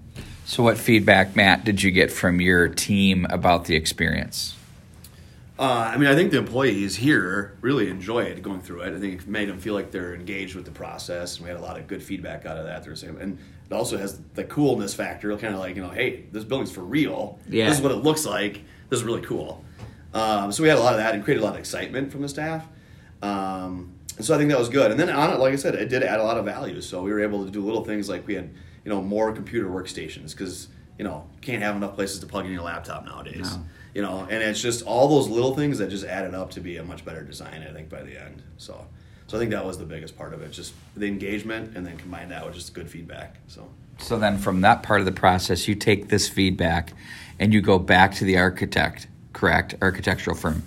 So, 0.44 0.62
what 0.62 0.76
feedback, 0.76 1.36
Matt, 1.36 1.64
did 1.64 1.82
you 1.82 1.92
get 1.92 2.10
from 2.10 2.40
your 2.40 2.68
team 2.68 3.26
about 3.30 3.66
the 3.66 3.76
experience? 3.76 4.55
Uh, 5.58 5.90
I 5.94 5.96
mean, 5.96 6.08
I 6.08 6.14
think 6.14 6.32
the 6.32 6.38
employees 6.38 6.96
here 6.96 7.56
really 7.62 7.88
enjoyed 7.88 8.42
going 8.42 8.60
through 8.60 8.82
it. 8.82 8.94
I 8.94 9.00
think 9.00 9.22
it 9.22 9.26
made 9.26 9.48
them 9.48 9.58
feel 9.58 9.72
like 9.72 9.90
they're 9.90 10.14
engaged 10.14 10.54
with 10.54 10.66
the 10.66 10.70
process, 10.70 11.36
and 11.36 11.44
we 11.44 11.50
had 11.50 11.58
a 11.58 11.62
lot 11.62 11.78
of 11.78 11.86
good 11.86 12.02
feedback 12.02 12.44
out 12.44 12.58
of 12.58 12.64
that. 12.64 12.84
There's 12.84 13.02
and 13.02 13.38
it 13.70 13.74
also 13.74 13.96
has 13.96 14.20
the 14.34 14.44
coolness 14.44 14.94
factor, 14.94 15.34
kind 15.38 15.54
of 15.54 15.60
like 15.60 15.76
you 15.76 15.82
know, 15.82 15.88
hey, 15.88 16.24
this 16.30 16.44
building's 16.44 16.70
for 16.72 16.82
real. 16.82 17.38
Yeah. 17.48 17.68
This 17.68 17.78
is 17.78 17.82
what 17.82 17.92
it 17.92 17.96
looks 17.96 18.26
like. 18.26 18.62
This 18.90 19.00
is 19.00 19.04
really 19.04 19.22
cool. 19.22 19.64
Um, 20.12 20.52
so 20.52 20.62
we 20.62 20.68
had 20.68 20.78
a 20.78 20.80
lot 20.80 20.92
of 20.92 20.98
that 20.98 21.14
and 21.14 21.24
created 21.24 21.42
a 21.42 21.44
lot 21.44 21.54
of 21.54 21.58
excitement 21.58 22.12
from 22.12 22.22
the 22.22 22.28
staff. 22.28 22.66
Um, 23.22 23.94
and 24.16 24.24
so 24.24 24.34
I 24.34 24.38
think 24.38 24.50
that 24.50 24.58
was 24.58 24.68
good. 24.68 24.90
And 24.90 24.98
then 24.98 25.10
on 25.10 25.30
it, 25.30 25.38
like 25.38 25.52
I 25.52 25.56
said, 25.56 25.74
it 25.74 25.88
did 25.88 26.02
add 26.02 26.20
a 26.20 26.22
lot 26.22 26.38
of 26.38 26.44
value. 26.44 26.80
So 26.80 27.02
we 27.02 27.12
were 27.12 27.20
able 27.20 27.44
to 27.44 27.50
do 27.50 27.62
little 27.62 27.84
things 27.84 28.08
like 28.08 28.26
we 28.26 28.34
had, 28.34 28.50
you 28.84 28.90
know, 28.90 29.02
more 29.02 29.32
computer 29.32 29.68
workstations 29.68 30.32
because 30.32 30.68
you 30.98 31.04
know 31.04 31.26
can't 31.40 31.62
have 31.62 31.76
enough 31.76 31.94
places 31.94 32.20
to 32.20 32.26
plug 32.26 32.46
in 32.46 32.52
your 32.52 32.62
laptop 32.62 33.04
nowadays. 33.04 33.56
No. 33.56 33.64
You 33.96 34.02
know, 34.02 34.26
and 34.28 34.42
it's 34.42 34.60
just 34.60 34.84
all 34.84 35.08
those 35.08 35.26
little 35.26 35.56
things 35.56 35.78
that 35.78 35.88
just 35.88 36.04
added 36.04 36.34
up 36.34 36.50
to 36.50 36.60
be 36.60 36.76
a 36.76 36.84
much 36.84 37.02
better 37.02 37.22
design. 37.22 37.64
I 37.66 37.72
think 37.72 37.88
by 37.88 38.02
the 38.02 38.22
end. 38.22 38.42
So, 38.58 38.86
so 39.26 39.38
I 39.38 39.40
think 39.40 39.52
that 39.52 39.64
was 39.64 39.78
the 39.78 39.86
biggest 39.86 40.18
part 40.18 40.34
of 40.34 40.42
it, 40.42 40.50
just 40.50 40.74
the 40.94 41.06
engagement, 41.06 41.74
and 41.74 41.86
then 41.86 41.96
combine 41.96 42.28
that 42.28 42.44
with 42.44 42.56
just 42.56 42.74
good 42.74 42.90
feedback. 42.90 43.36
So. 43.46 43.70
So 43.96 44.18
then, 44.18 44.36
from 44.36 44.60
that 44.60 44.82
part 44.82 45.00
of 45.00 45.06
the 45.06 45.12
process, 45.12 45.66
you 45.66 45.74
take 45.74 46.08
this 46.08 46.28
feedback 46.28 46.92
and 47.38 47.54
you 47.54 47.62
go 47.62 47.78
back 47.78 48.16
to 48.16 48.24
the 48.24 48.36
architect, 48.36 49.06
correct, 49.32 49.76
architectural 49.80 50.36
firm, 50.36 50.62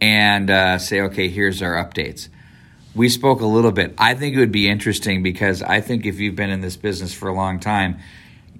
and 0.00 0.48
uh, 0.48 0.78
say, 0.78 1.02
okay, 1.02 1.28
here's 1.28 1.60
our 1.60 1.74
updates. 1.74 2.28
We 2.94 3.10
spoke 3.10 3.42
a 3.42 3.46
little 3.46 3.72
bit. 3.72 3.92
I 3.98 4.14
think 4.14 4.34
it 4.34 4.38
would 4.38 4.50
be 4.50 4.66
interesting 4.66 5.22
because 5.22 5.60
I 5.60 5.82
think 5.82 6.06
if 6.06 6.18
you've 6.18 6.36
been 6.36 6.48
in 6.48 6.62
this 6.62 6.78
business 6.78 7.12
for 7.12 7.28
a 7.28 7.34
long 7.34 7.60
time, 7.60 7.98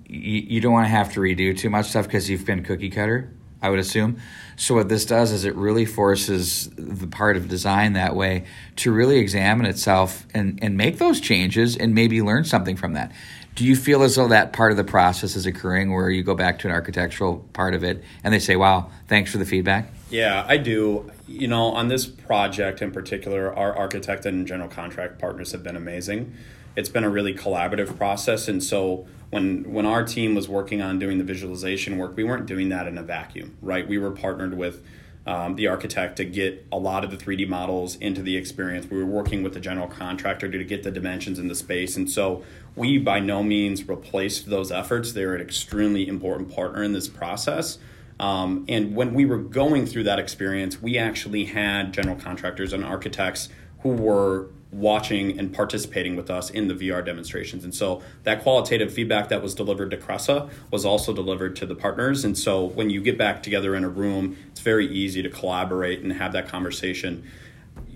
you, 0.07 0.43
you 0.43 0.61
don't 0.61 0.75
want 0.75 0.85
to 0.85 0.91
have 0.91 1.15
to 1.15 1.21
redo 1.21 1.57
too 1.57 1.71
much 1.71 1.87
stuff 1.87 2.05
because 2.05 2.29
you've 2.29 2.45
been 2.45 2.63
cookie 2.63 2.91
cutter. 2.91 3.31
I 3.63 3.71
would 3.71 3.79
assume. 3.79 4.19
So 4.57 4.75
what 4.75 4.89
this 4.89 5.05
does 5.07 5.33
is 5.33 5.45
it 5.45 5.55
really 5.55 5.87
forces 5.87 6.69
the 6.77 7.07
part 7.07 7.37
of 7.37 7.49
design 7.49 7.95
that 7.95 8.15
way 8.15 8.45
to 8.77 8.93
really 8.93 9.19
examine 9.19 9.67
itself 9.67 10.27
and, 10.35 10.59
and 10.63 10.77
make 10.77 10.99
those 10.99 11.21
changes 11.21 11.77
and 11.77 11.95
maybe 11.95 12.21
learn 12.21 12.45
something 12.45 12.77
from 12.77 12.93
that. 12.95 13.13
Do 13.55 13.65
you 13.65 13.77
feel 13.77 14.03
as 14.03 14.17
though 14.17 14.29
that 14.29 14.53
part 14.53 14.71
of 14.71 14.79
the 14.79 14.85
process 14.85 15.37
is 15.37 15.47
occurring 15.47 15.93
where 15.93 16.11
you 16.11 16.23
go 16.23 16.35
back 16.35 16.59
to 16.61 16.69
an 16.69 16.73
architectural 16.73 17.39
part 17.53 17.75
of 17.75 17.85
it 17.85 18.03
and 18.25 18.33
they 18.33 18.39
say, 18.39 18.57
wow, 18.57 18.91
thanks 19.09 19.31
for 19.31 19.39
the 19.39 19.45
feedback? 19.45 19.89
Yeah, 20.11 20.45
I 20.47 20.57
do. 20.57 21.11
You 21.29 21.49
know, 21.49 21.67
on 21.67 21.89
this 21.89 22.07
project 22.07 22.83
in 22.83 22.93
particular, 22.93 23.55
our 23.55 23.77
architect 23.77 24.27
and 24.27 24.47
general 24.47 24.69
contract 24.69 25.19
partners 25.19 25.53
have 25.53 25.63
been 25.63 25.77
amazing. 25.77 26.35
It's 26.77 26.89
been 26.89 27.05
a 27.05 27.11
really 27.11 27.35
collaborative 27.35 27.97
process. 27.97 28.49
And 28.49 28.63
so 28.63 29.07
when 29.31 29.73
when 29.73 29.87
our 29.87 30.05
team 30.05 30.35
was 30.35 30.49
working 30.49 30.83
on 30.83 30.99
doing 30.99 31.19
the 31.19 31.25
visualization 31.25 31.99
work, 31.99 32.17
we 32.17 32.25
weren't 32.25 32.47
doing 32.47 32.69
that 32.71 32.87
in 32.87 32.99
a 32.99 33.03
vacuum, 33.03 33.57
right? 33.63 33.87
We 33.87 33.99
were 33.99 34.11
partnered 34.11 34.55
with 34.57 34.83
um, 35.27 35.55
the 35.55 35.69
architect 35.69 36.17
to 36.17 36.25
get 36.25 36.67
a 36.73 36.77
lot 36.77 37.05
of 37.05 37.11
the 37.11 37.17
3D 37.17 37.49
models 37.49 37.97
into 37.97 38.23
the 38.23 38.37
experience. 38.37 38.91
We 38.91 38.99
were 38.99 39.07
working 39.07 39.43
with 39.43 39.55
the 39.55 39.61
general 39.61 39.87
contractor 39.87 40.51
to 40.51 40.65
get 40.65 40.83
the 40.83 40.91
dimensions 40.91 41.39
in 41.39 41.49
the 41.49 41.55
space. 41.55 41.97
And 41.97 42.11
so 42.11 42.43
we 42.75 42.99
by 42.99 43.21
no 43.21 43.43
means 43.43 43.89
replaced 43.89 44.51
those 44.51 44.73
efforts. 44.73 45.13
They're 45.13 45.35
an 45.35 45.41
extremely 45.41 46.09
important 46.09 46.53
partner 46.55 46.83
in 46.83 46.93
this 46.93 47.09
process. 47.09 47.79
Um, 48.19 48.65
and 48.69 48.95
when 48.95 49.15
we 49.15 49.25
were 49.25 49.39
going 49.39 49.87
through 49.87 50.05
that 50.05 50.19
experience, 50.19 50.83
we 50.83 50.99
actually 50.99 51.47
had 51.47 51.93
general 51.93 52.17
contractors 52.17 52.73
and 52.73 52.85
architects 52.85 53.49
who 53.81 53.91
were 53.91 54.49
watching 54.73 55.39
and 55.39 55.53
participating 55.53 56.17
with 56.17 56.31
us 56.31 56.49
in 56.49 56.67
the 56.67 56.75
VR 56.75 57.05
demonstrations. 57.05 57.63
And 57.63 57.75
so 57.75 58.03
that 58.23 58.43
qualitative 58.43 58.93
feedback 58.93 59.29
that 59.29 59.43
was 59.43 59.55
delivered 59.55 59.91
to 59.91 59.99
Cresa 59.99 60.51
was 60.71 60.85
also 60.87 61.13
delivered 61.13 61.55
to 61.57 61.67
the 61.67 61.75
partners. 61.75 62.25
And 62.25 62.37
so 62.37 62.65
when 62.65 62.89
you 62.89 63.03
get 63.03 63.19
back 63.19 63.43
together 63.43 63.75
in 63.77 63.85
a 63.85 63.89
room, 63.89 64.37
it's 64.51 64.61
very 64.61 64.87
easy 64.87 65.23
to 65.23 65.29
collaborate 65.29 66.01
and 66.01 66.13
have 66.15 66.33
that 66.33 66.49
conversation. 66.49 67.23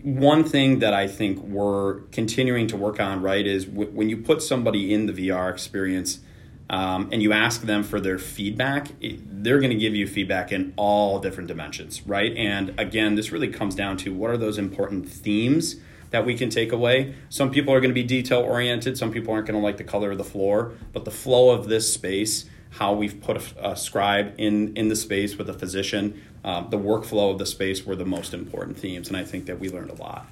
One 0.03 0.45
thing 0.45 0.81
that 0.81 0.93
I 0.93 1.09
think 1.09 1.43
we're 1.43 2.01
continuing 2.13 2.67
to 2.69 2.77
work 2.77 3.01
on, 3.01 3.23
right, 3.23 3.47
is 3.47 3.65
w- 3.65 3.91
when 3.91 4.11
you 4.11 4.19
put 4.19 4.43
somebody 4.43 4.93
in 4.93 5.07
the 5.07 5.13
VR 5.13 5.51
experience, 5.51 6.21
um, 6.69 7.09
and 7.13 7.23
you 7.23 7.33
ask 7.33 7.63
them 7.63 7.85
for 7.85 8.01
their 8.01 8.19
feedback, 8.19 8.89
it, 9.01 9.21
they're 9.45 9.61
going 9.61 9.71
to 9.71 9.79
give 9.79 9.95
you 9.95 10.07
feedback 10.07 10.51
in 10.51 10.73
all 10.77 11.21
different 11.21 11.47
dimensions, 11.47 12.03
right? 12.07 12.37
And 12.37 12.79
again, 12.79 13.15
this 13.15 13.31
really 13.31 13.49
comes 13.49 13.75
down 13.75 13.97
to 13.99 14.13
what 14.13 14.31
are 14.31 14.37
those 14.37 14.59
important 14.59 15.09
themes 15.09 15.77
that 16.11 16.25
we 16.25 16.35
can 16.37 16.51
take 16.51 16.73
away. 16.73 17.15
Some 17.29 17.51
people 17.51 17.73
are 17.73 17.81
going 17.81 17.91
to 17.91 17.95
be 17.95 18.03
detail 18.03 18.41
oriented, 18.41 18.97
some 18.99 19.13
people 19.13 19.33
aren't 19.33 19.47
going 19.47 19.59
to 19.59 19.65
like 19.65 19.77
the 19.77 19.85
color 19.85 20.13
of 20.13 20.19
the 20.19 20.25
floor, 20.25 20.73
but 20.93 21.05
the 21.05 21.11
flow 21.11 21.51
of 21.51 21.69
this 21.69 21.93
space, 21.93 22.45
how 22.71 22.93
we've 22.93 23.21
put 23.21 23.37
a, 23.37 23.71
a 23.71 23.77
scribe 23.77 24.35
in, 24.39 24.77
in 24.77 24.89
the 24.89 24.97
space 24.97 25.37
with 25.37 25.49
a 25.49 25.55
physician, 25.55 26.23
um, 26.45 26.69
the 26.71 26.79
workflow 26.79 27.33
of 27.33 27.39
the 27.39 27.47
space 27.47 27.85
were 27.85 27.97
the 27.97 28.05
most 28.05 28.33
important 28.33 28.79
themes, 28.79 29.09
and 29.09 29.17
I 29.17 29.25
think 29.25 29.47
that 29.47 29.59
we 29.59 29.69
learned 29.69 29.91
a 29.91 29.95
lot. 29.95 30.27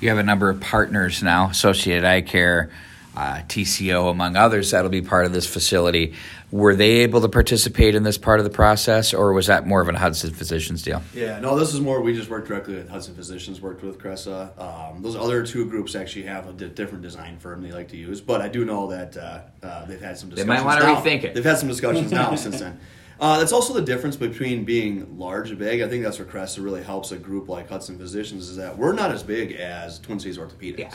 You 0.00 0.08
have 0.08 0.18
a 0.18 0.22
number 0.22 0.48
of 0.48 0.60
partners 0.60 1.22
now, 1.22 1.50
Associated 1.50 2.04
Eye 2.04 2.22
Care 2.22 2.70
uh, 3.16 3.42
TCO, 3.48 4.10
among 4.10 4.36
others, 4.36 4.70
that'll 4.70 4.90
be 4.90 5.02
part 5.02 5.26
of 5.26 5.32
this 5.32 5.46
facility. 5.46 6.14
Were 6.52 6.74
they 6.74 6.98
able 6.98 7.20
to 7.20 7.28
participate 7.28 7.94
in 7.94 8.02
this 8.02 8.18
part 8.18 8.40
of 8.40 8.44
the 8.44 8.50
process, 8.50 9.14
or 9.14 9.32
was 9.32 9.46
that 9.46 9.66
more 9.66 9.80
of 9.80 9.88
an 9.88 9.94
Hudson 9.94 10.32
Physicians 10.32 10.82
deal? 10.82 11.02
Yeah, 11.14 11.38
no, 11.40 11.58
this 11.58 11.74
is 11.74 11.80
more. 11.80 12.00
We 12.00 12.14
just 12.14 12.28
worked 12.30 12.48
directly 12.48 12.74
with 12.74 12.88
Hudson 12.88 13.14
Physicians, 13.14 13.60
worked 13.60 13.82
with 13.82 13.98
Cresa. 13.98 14.58
Um, 14.60 15.02
those 15.02 15.16
other 15.16 15.44
two 15.44 15.66
groups 15.66 15.94
actually 15.94 16.24
have 16.24 16.48
a 16.48 16.52
different 16.52 17.02
design 17.02 17.38
firm 17.38 17.62
they 17.62 17.72
like 17.72 17.88
to 17.88 17.96
use, 17.96 18.20
but 18.20 18.40
I 18.40 18.48
do 18.48 18.64
know 18.64 18.88
that 18.88 19.16
uh, 19.16 19.40
uh, 19.62 19.84
they've 19.86 20.00
had 20.00 20.18
some. 20.18 20.30
discussions 20.30 20.36
they 20.36 20.44
might 20.44 20.64
want 20.64 20.80
to 20.80 20.86
rethink 20.86 21.24
it. 21.24 21.34
They've 21.34 21.44
had 21.44 21.58
some 21.58 21.68
discussions 21.68 22.10
now 22.10 22.34
since 22.36 22.60
then. 22.60 22.80
Uh, 23.20 23.38
that's 23.38 23.52
also 23.52 23.74
the 23.74 23.82
difference 23.82 24.16
between 24.16 24.64
being 24.64 25.18
large 25.18 25.50
and 25.50 25.58
big. 25.58 25.82
I 25.82 25.88
think 25.88 26.02
that's 26.02 26.18
where 26.18 26.26
Cresa 26.26 26.64
really 26.64 26.82
helps 26.82 27.12
a 27.12 27.18
group 27.18 27.50
like 27.50 27.68
Hudson 27.68 27.98
Physicians 27.98 28.48
is 28.48 28.56
that 28.56 28.78
we're 28.78 28.94
not 28.94 29.10
as 29.10 29.22
big 29.22 29.52
as 29.52 29.98
Twin 29.98 30.18
Cities 30.18 30.38
Orthopedics. 30.38 30.78
Yeah. 30.78 30.94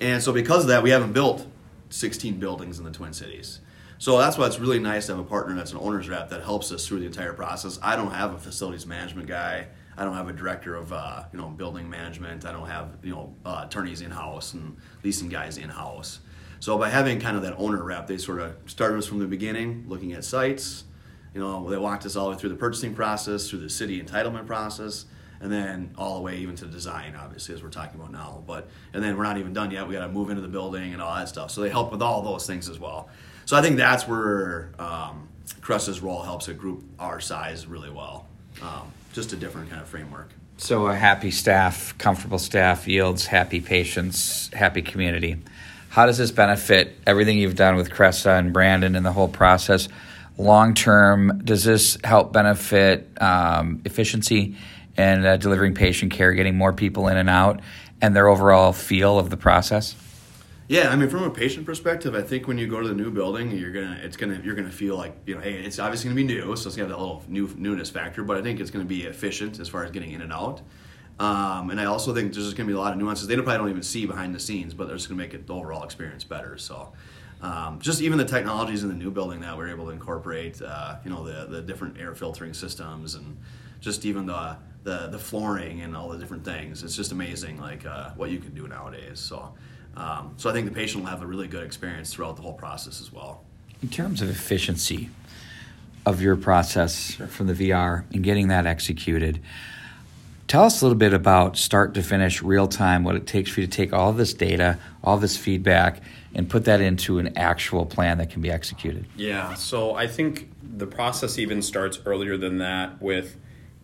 And 0.00 0.22
so 0.22 0.32
because 0.32 0.62
of 0.62 0.68
that, 0.68 0.82
we 0.82 0.90
haven't 0.90 1.12
built 1.12 1.46
16 1.90 2.38
buildings 2.38 2.78
in 2.78 2.84
the 2.84 2.90
Twin 2.90 3.12
Cities. 3.12 3.60
So 3.98 4.16
that's 4.18 4.38
why 4.38 4.46
it's 4.46 4.60
really 4.60 4.78
nice 4.78 5.06
to 5.06 5.16
have 5.16 5.18
a 5.18 5.28
partner 5.28 5.56
that's 5.56 5.72
an 5.72 5.78
owner's 5.80 6.08
rep 6.08 6.30
that 6.30 6.42
helps 6.44 6.70
us 6.70 6.86
through 6.86 7.00
the 7.00 7.06
entire 7.06 7.32
process. 7.32 7.80
I 7.82 7.96
don't 7.96 8.12
have 8.12 8.32
a 8.32 8.38
facilities 8.38 8.86
management 8.86 9.26
guy. 9.26 9.66
I 9.96 10.04
don't 10.04 10.14
have 10.14 10.28
a 10.28 10.32
director 10.32 10.76
of 10.76 10.92
uh, 10.92 11.24
you 11.32 11.38
know 11.38 11.48
building 11.48 11.90
management. 11.90 12.46
I 12.46 12.52
don't 12.52 12.68
have 12.68 12.90
you 13.02 13.10
know 13.10 13.34
uh, 13.44 13.64
attorneys 13.66 14.00
in 14.00 14.12
house 14.12 14.54
and 14.54 14.76
leasing 15.02 15.28
guys 15.28 15.58
in 15.58 15.68
house. 15.68 16.20
So 16.60 16.78
by 16.78 16.90
having 16.90 17.18
kind 17.18 17.36
of 17.36 17.42
that 17.42 17.54
owner 17.58 17.82
rep, 17.82 18.06
they 18.06 18.18
sort 18.18 18.40
of 18.40 18.54
started 18.66 18.98
us 18.98 19.06
from 19.06 19.18
the 19.18 19.26
beginning, 19.26 19.84
looking 19.88 20.12
at 20.12 20.24
sites. 20.24 20.84
You 21.34 21.40
know, 21.40 21.68
they 21.68 21.76
walked 21.76 22.06
us 22.06 22.14
all 22.14 22.26
the 22.26 22.32
way 22.32 22.38
through 22.38 22.50
the 22.50 22.56
purchasing 22.56 22.94
process, 22.94 23.50
through 23.50 23.60
the 23.60 23.68
city 23.68 24.00
entitlement 24.00 24.46
process, 24.46 25.06
and 25.40 25.52
then 25.52 25.94
all 25.96 26.16
the 26.16 26.22
way 26.22 26.38
even 26.38 26.56
to 26.56 26.66
design, 26.66 27.14
obviously, 27.16 27.54
as 27.54 27.62
we're 27.62 27.68
talking 27.68 28.00
about 28.00 28.12
now. 28.12 28.42
But 28.46 28.68
and 28.92 29.02
then 29.02 29.16
we're 29.16 29.24
not 29.24 29.38
even 29.38 29.52
done 29.52 29.70
yet. 29.70 29.86
We 29.86 29.94
got 29.94 30.06
to 30.06 30.12
move 30.12 30.30
into 30.30 30.42
the 30.42 30.48
building 30.48 30.92
and 30.92 31.02
all 31.02 31.14
that 31.14 31.28
stuff. 31.28 31.50
So 31.50 31.60
they 31.60 31.70
help 31.70 31.92
with 31.92 32.02
all 32.02 32.22
those 32.22 32.46
things 32.46 32.68
as 32.68 32.78
well. 32.78 33.08
So 33.44 33.56
I 33.56 33.62
think 33.62 33.76
that's 33.76 34.06
where 34.06 34.70
um, 34.78 35.28
Cresa's 35.60 36.00
role 36.00 36.22
helps 36.22 36.48
a 36.48 36.54
group 36.54 36.84
our 36.98 37.20
size 37.20 37.66
really 37.66 37.90
well. 37.90 38.26
Um, 38.62 38.92
just 39.12 39.32
a 39.32 39.36
different 39.36 39.70
kind 39.70 39.80
of 39.80 39.88
framework. 39.88 40.30
So, 40.60 40.88
a 40.88 40.94
happy 40.94 41.30
staff, 41.30 41.96
comfortable 41.98 42.40
staff 42.40 42.88
yields 42.88 43.26
happy 43.26 43.60
patients, 43.60 44.50
happy 44.52 44.82
community. 44.82 45.36
How 45.88 46.06
does 46.06 46.18
this 46.18 46.32
benefit 46.32 46.96
everything 47.06 47.38
you've 47.38 47.54
done 47.54 47.76
with 47.76 47.90
Cresa 47.90 48.38
and 48.38 48.52
Brandon 48.52 48.96
and 48.96 49.06
the 49.06 49.12
whole 49.12 49.28
process? 49.28 49.88
Long 50.36 50.74
term, 50.74 51.40
does 51.44 51.64
this 51.64 51.96
help 52.04 52.32
benefit 52.32 53.08
um, 53.20 53.82
efficiency 53.84 54.56
and 54.98 55.24
uh, 55.24 55.36
delivering 55.38 55.74
patient 55.74 56.12
care, 56.12 56.34
getting 56.34 56.56
more 56.56 56.74
people 56.74 57.08
in 57.08 57.16
and 57.16 57.30
out, 57.30 57.60
and 58.02 58.14
their 58.14 58.28
overall 58.28 58.72
feel 58.74 59.18
of 59.18 59.30
the 59.30 59.36
process? 59.36 59.94
Yeah, 60.66 60.90
I 60.90 60.96
mean, 60.96 61.08
from 61.08 61.22
a 61.22 61.30
patient 61.30 61.64
perspective, 61.64 62.14
I 62.14 62.20
think 62.20 62.46
when 62.46 62.58
you 62.58 62.66
go 62.66 62.78
to 62.82 62.88
the 62.88 62.94
new 62.94 63.10
building, 63.10 63.50
you're 63.52 63.72
gonna 63.72 63.98
it's 64.02 64.18
gonna 64.18 64.38
you're 64.44 64.54
gonna 64.54 64.70
feel 64.70 64.98
like 64.98 65.16
you 65.24 65.34
know, 65.34 65.40
hey, 65.40 65.54
it's 65.54 65.78
obviously 65.78 66.10
gonna 66.10 66.16
be 66.16 66.24
new, 66.24 66.54
so 66.56 66.68
it's 66.68 66.76
gonna 66.76 66.88
have 66.88 66.98
that 66.98 67.02
little 67.02 67.22
new 67.26 67.48
newness 67.56 67.88
factor. 67.88 68.22
But 68.22 68.36
I 68.36 68.42
think 68.42 68.60
it's 68.60 68.70
gonna 68.70 68.84
be 68.84 69.04
efficient 69.04 69.60
as 69.60 69.68
far 69.68 69.84
as 69.84 69.90
getting 69.90 70.12
in 70.12 70.20
and 70.20 70.32
out. 70.32 70.60
Um, 71.18 71.70
and 71.70 71.80
I 71.80 71.86
also 71.86 72.14
think 72.14 72.34
there's 72.34 72.44
just 72.44 72.56
to 72.56 72.64
be 72.64 72.74
a 72.74 72.78
lot 72.78 72.92
of 72.92 72.98
nuances 72.98 73.26
they 73.26 73.34
probably 73.34 73.56
don't 73.56 73.70
even 73.70 73.82
see 73.82 74.04
behind 74.04 74.34
the 74.34 74.38
scenes, 74.38 74.74
but 74.74 74.86
they're 74.86 74.96
just 74.96 75.08
to 75.08 75.14
make 75.14 75.32
it 75.32 75.46
the 75.46 75.54
overall 75.54 75.82
experience 75.82 76.22
better. 76.22 76.58
So, 76.58 76.92
um, 77.40 77.80
just 77.80 78.02
even 78.02 78.18
the 78.18 78.24
technologies 78.24 78.82
in 78.82 78.88
the 78.88 78.94
new 78.94 79.10
building 79.10 79.40
that 79.40 79.56
we're 79.56 79.68
able 79.68 79.86
to 79.86 79.90
incorporate, 79.90 80.60
uh, 80.60 80.96
you 81.02 81.10
know, 81.10 81.24
the 81.24 81.46
the 81.46 81.62
different 81.62 81.98
air 81.98 82.14
filtering 82.14 82.52
systems 82.52 83.14
and 83.14 83.38
just 83.80 84.04
even 84.04 84.26
the 84.26 84.56
the, 84.84 85.08
the 85.08 85.18
flooring 85.18 85.82
and 85.82 85.96
all 85.96 86.08
the 86.08 86.18
different 86.18 86.44
things. 86.44 86.82
It's 86.82 86.96
just 86.96 87.12
amazing, 87.12 87.60
like 87.60 87.84
uh, 87.84 88.10
what 88.16 88.30
you 88.30 88.38
can 88.38 88.54
do 88.54 88.66
nowadays. 88.66 89.20
So, 89.20 89.52
um, 89.96 90.32
so 90.36 90.48
I 90.48 90.52
think 90.52 90.66
the 90.66 90.74
patient 90.74 91.04
will 91.04 91.10
have 91.10 91.22
a 91.22 91.26
really 91.26 91.46
good 91.46 91.64
experience 91.64 92.12
throughout 92.12 92.36
the 92.36 92.42
whole 92.42 92.54
process 92.54 93.00
as 93.00 93.12
well. 93.12 93.44
In 93.82 93.88
terms 93.88 94.22
of 94.22 94.30
efficiency 94.30 95.10
of 96.06 96.22
your 96.22 96.36
process 96.36 97.12
from 97.28 97.48
the 97.48 97.52
VR 97.52 98.04
and 98.12 98.24
getting 98.24 98.48
that 98.48 98.66
executed, 98.66 99.40
tell 100.46 100.64
us 100.64 100.80
a 100.80 100.84
little 100.84 100.98
bit 100.98 101.12
about 101.12 101.56
start 101.58 101.92
to 101.94 102.02
finish, 102.02 102.42
real 102.42 102.66
time, 102.66 103.04
what 103.04 103.14
it 103.14 103.26
takes 103.26 103.50
for 103.50 103.60
you 103.60 103.66
to 103.66 103.72
take 103.72 103.92
all 103.92 104.12
this 104.12 104.32
data, 104.32 104.78
all 105.04 105.18
this 105.18 105.36
feedback, 105.36 106.00
and 106.34 106.48
put 106.48 106.64
that 106.64 106.80
into 106.80 107.18
an 107.18 107.36
actual 107.36 107.84
plan 107.84 108.18
that 108.18 108.30
can 108.30 108.40
be 108.40 108.50
executed. 108.50 109.06
Yeah, 109.16 109.54
so 109.54 109.94
I 109.94 110.06
think 110.06 110.50
the 110.62 110.86
process 110.86 111.38
even 111.38 111.60
starts 111.60 112.00
earlier 112.06 112.36
than 112.36 112.58
that 112.58 113.02
with 113.02 113.36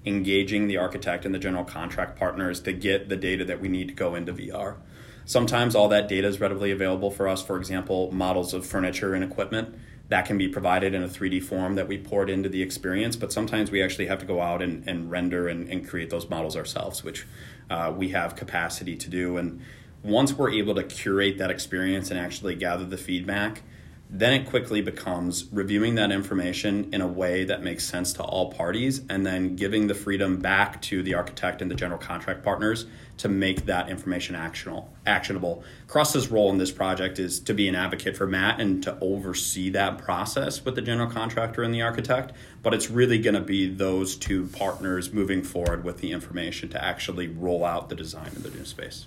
engaging 0.07 0.67
the 0.67 0.77
architect 0.77 1.25
and 1.25 1.35
the 1.35 1.39
general 1.39 1.65
contract 1.65 2.19
partners 2.19 2.61
to 2.61 2.73
get 2.73 3.09
the 3.09 3.17
data 3.17 3.45
that 3.45 3.61
we 3.61 3.69
need 3.69 3.89
to 3.89 3.95
go 3.95 4.15
into 4.15 4.33
VR. 4.33 4.77
Sometimes 5.25 5.75
all 5.75 5.89
that 5.89 6.09
data 6.09 6.29
is 6.29 6.41
readily 6.41 6.71
available 6.71 7.11
for 7.11 7.27
us, 7.27 7.43
for 7.43 7.57
example, 7.57 8.13
models 8.13 8.53
of 8.53 8.67
furniture 8.67 9.15
and 9.15 9.25
equipment 9.25 9.75
that 10.09 10.27
can 10.27 10.37
be 10.37 10.49
provided 10.49 10.95
in 10.95 11.03
a 11.03 11.09
3D 11.09 11.43
form 11.43 11.77
that 11.77 11.89
we 11.89 11.97
port 11.97 12.29
into 12.29 12.49
the 12.49 12.63
experience, 12.63 13.17
but 13.17 13.33
sometimes 13.33 13.71
we 13.71 13.83
actually 13.83 14.07
have 14.07 14.19
to 14.19 14.27
go 14.27 14.41
out 14.41 14.61
and, 14.61 14.87
and 14.87 15.11
render 15.11 15.49
and, 15.49 15.69
and, 15.71 15.89
create 15.89 16.11
those 16.11 16.29
models 16.29 16.57
ourselves, 16.57 17.03
which 17.03 17.27
uh, 17.71 17.93
we 17.97 18.11
have 18.11 18.37
capacity 18.37 18.97
to 18.97 19.09
do. 19.09 19.39
And 19.39 19.63
once 20.03 20.35
we're 20.35 20.51
able 20.51 20.75
to 20.75 20.83
curate 20.83 21.39
that 21.39 21.51
experience 21.51 22.11
and 22.11 22.21
actually 22.21 22.55
gather 22.55 22.85
the 22.85 22.99
feedback, 22.99 23.63
then 24.11 24.33
it 24.33 24.47
quickly 24.47 24.81
becomes 24.81 25.47
reviewing 25.51 25.97
that 25.97 26.13
information 26.13 26.93
in 26.93 27.01
a 27.01 27.07
way 27.07 27.45
that 27.45 27.63
makes 27.63 27.85
sense 27.85 28.13
to 28.13 28.23
all 28.23 28.53
parties 28.53 29.01
and 29.09 29.27
then 29.27 29.57
giving 29.57 29.87
the 29.87 29.95
freedom 29.95 30.39
back 30.39 30.81
to 30.83 31.03
the 31.03 31.15
architect 31.15 31.63
and 31.63 31.71
the 31.71 31.75
general 31.75 31.99
contract 31.99 32.45
partners 32.45 32.87
to 33.17 33.29
make 33.29 33.65
that 33.67 33.89
information 33.89 34.37
actionable. 34.37 35.65
Cresa's 35.87 36.31
role 36.31 36.51
in 36.51 36.59
this 36.59 36.71
project 36.71 37.19
is 37.19 37.41
to 37.41 37.55
be 37.55 37.69
an 37.69 37.75
advocate 37.75 38.17
for 38.17 38.27
Matt 38.27 38.61
and 38.61 38.83
to 38.83 38.97
oversee 39.01 39.71
that 39.71 39.99
process 39.99 40.65
with 40.65 40.75
the 40.75 40.83
general 40.83 41.09
contractor 41.09 41.63
and 41.63 41.73
the 41.73 41.83
architect, 41.83 42.33
but 42.63 42.75
it's 42.75 42.91
really 42.91 43.19
going 43.19 43.35
to 43.35 43.41
be 43.41 43.69
those 43.69 44.17
two 44.17 44.47
partners 44.49 45.13
moving 45.13 45.43
forward 45.43 45.83
with 45.83 45.99
the 45.99 46.13
information 46.13 46.69
to 46.69 46.85
actually 46.85 47.29
roll 47.29 47.65
out 47.65 47.89
the 47.89 47.97
design 47.97 48.29
of 48.29 48.43
the 48.43 48.51
new 48.51 48.65
space. 48.65 49.07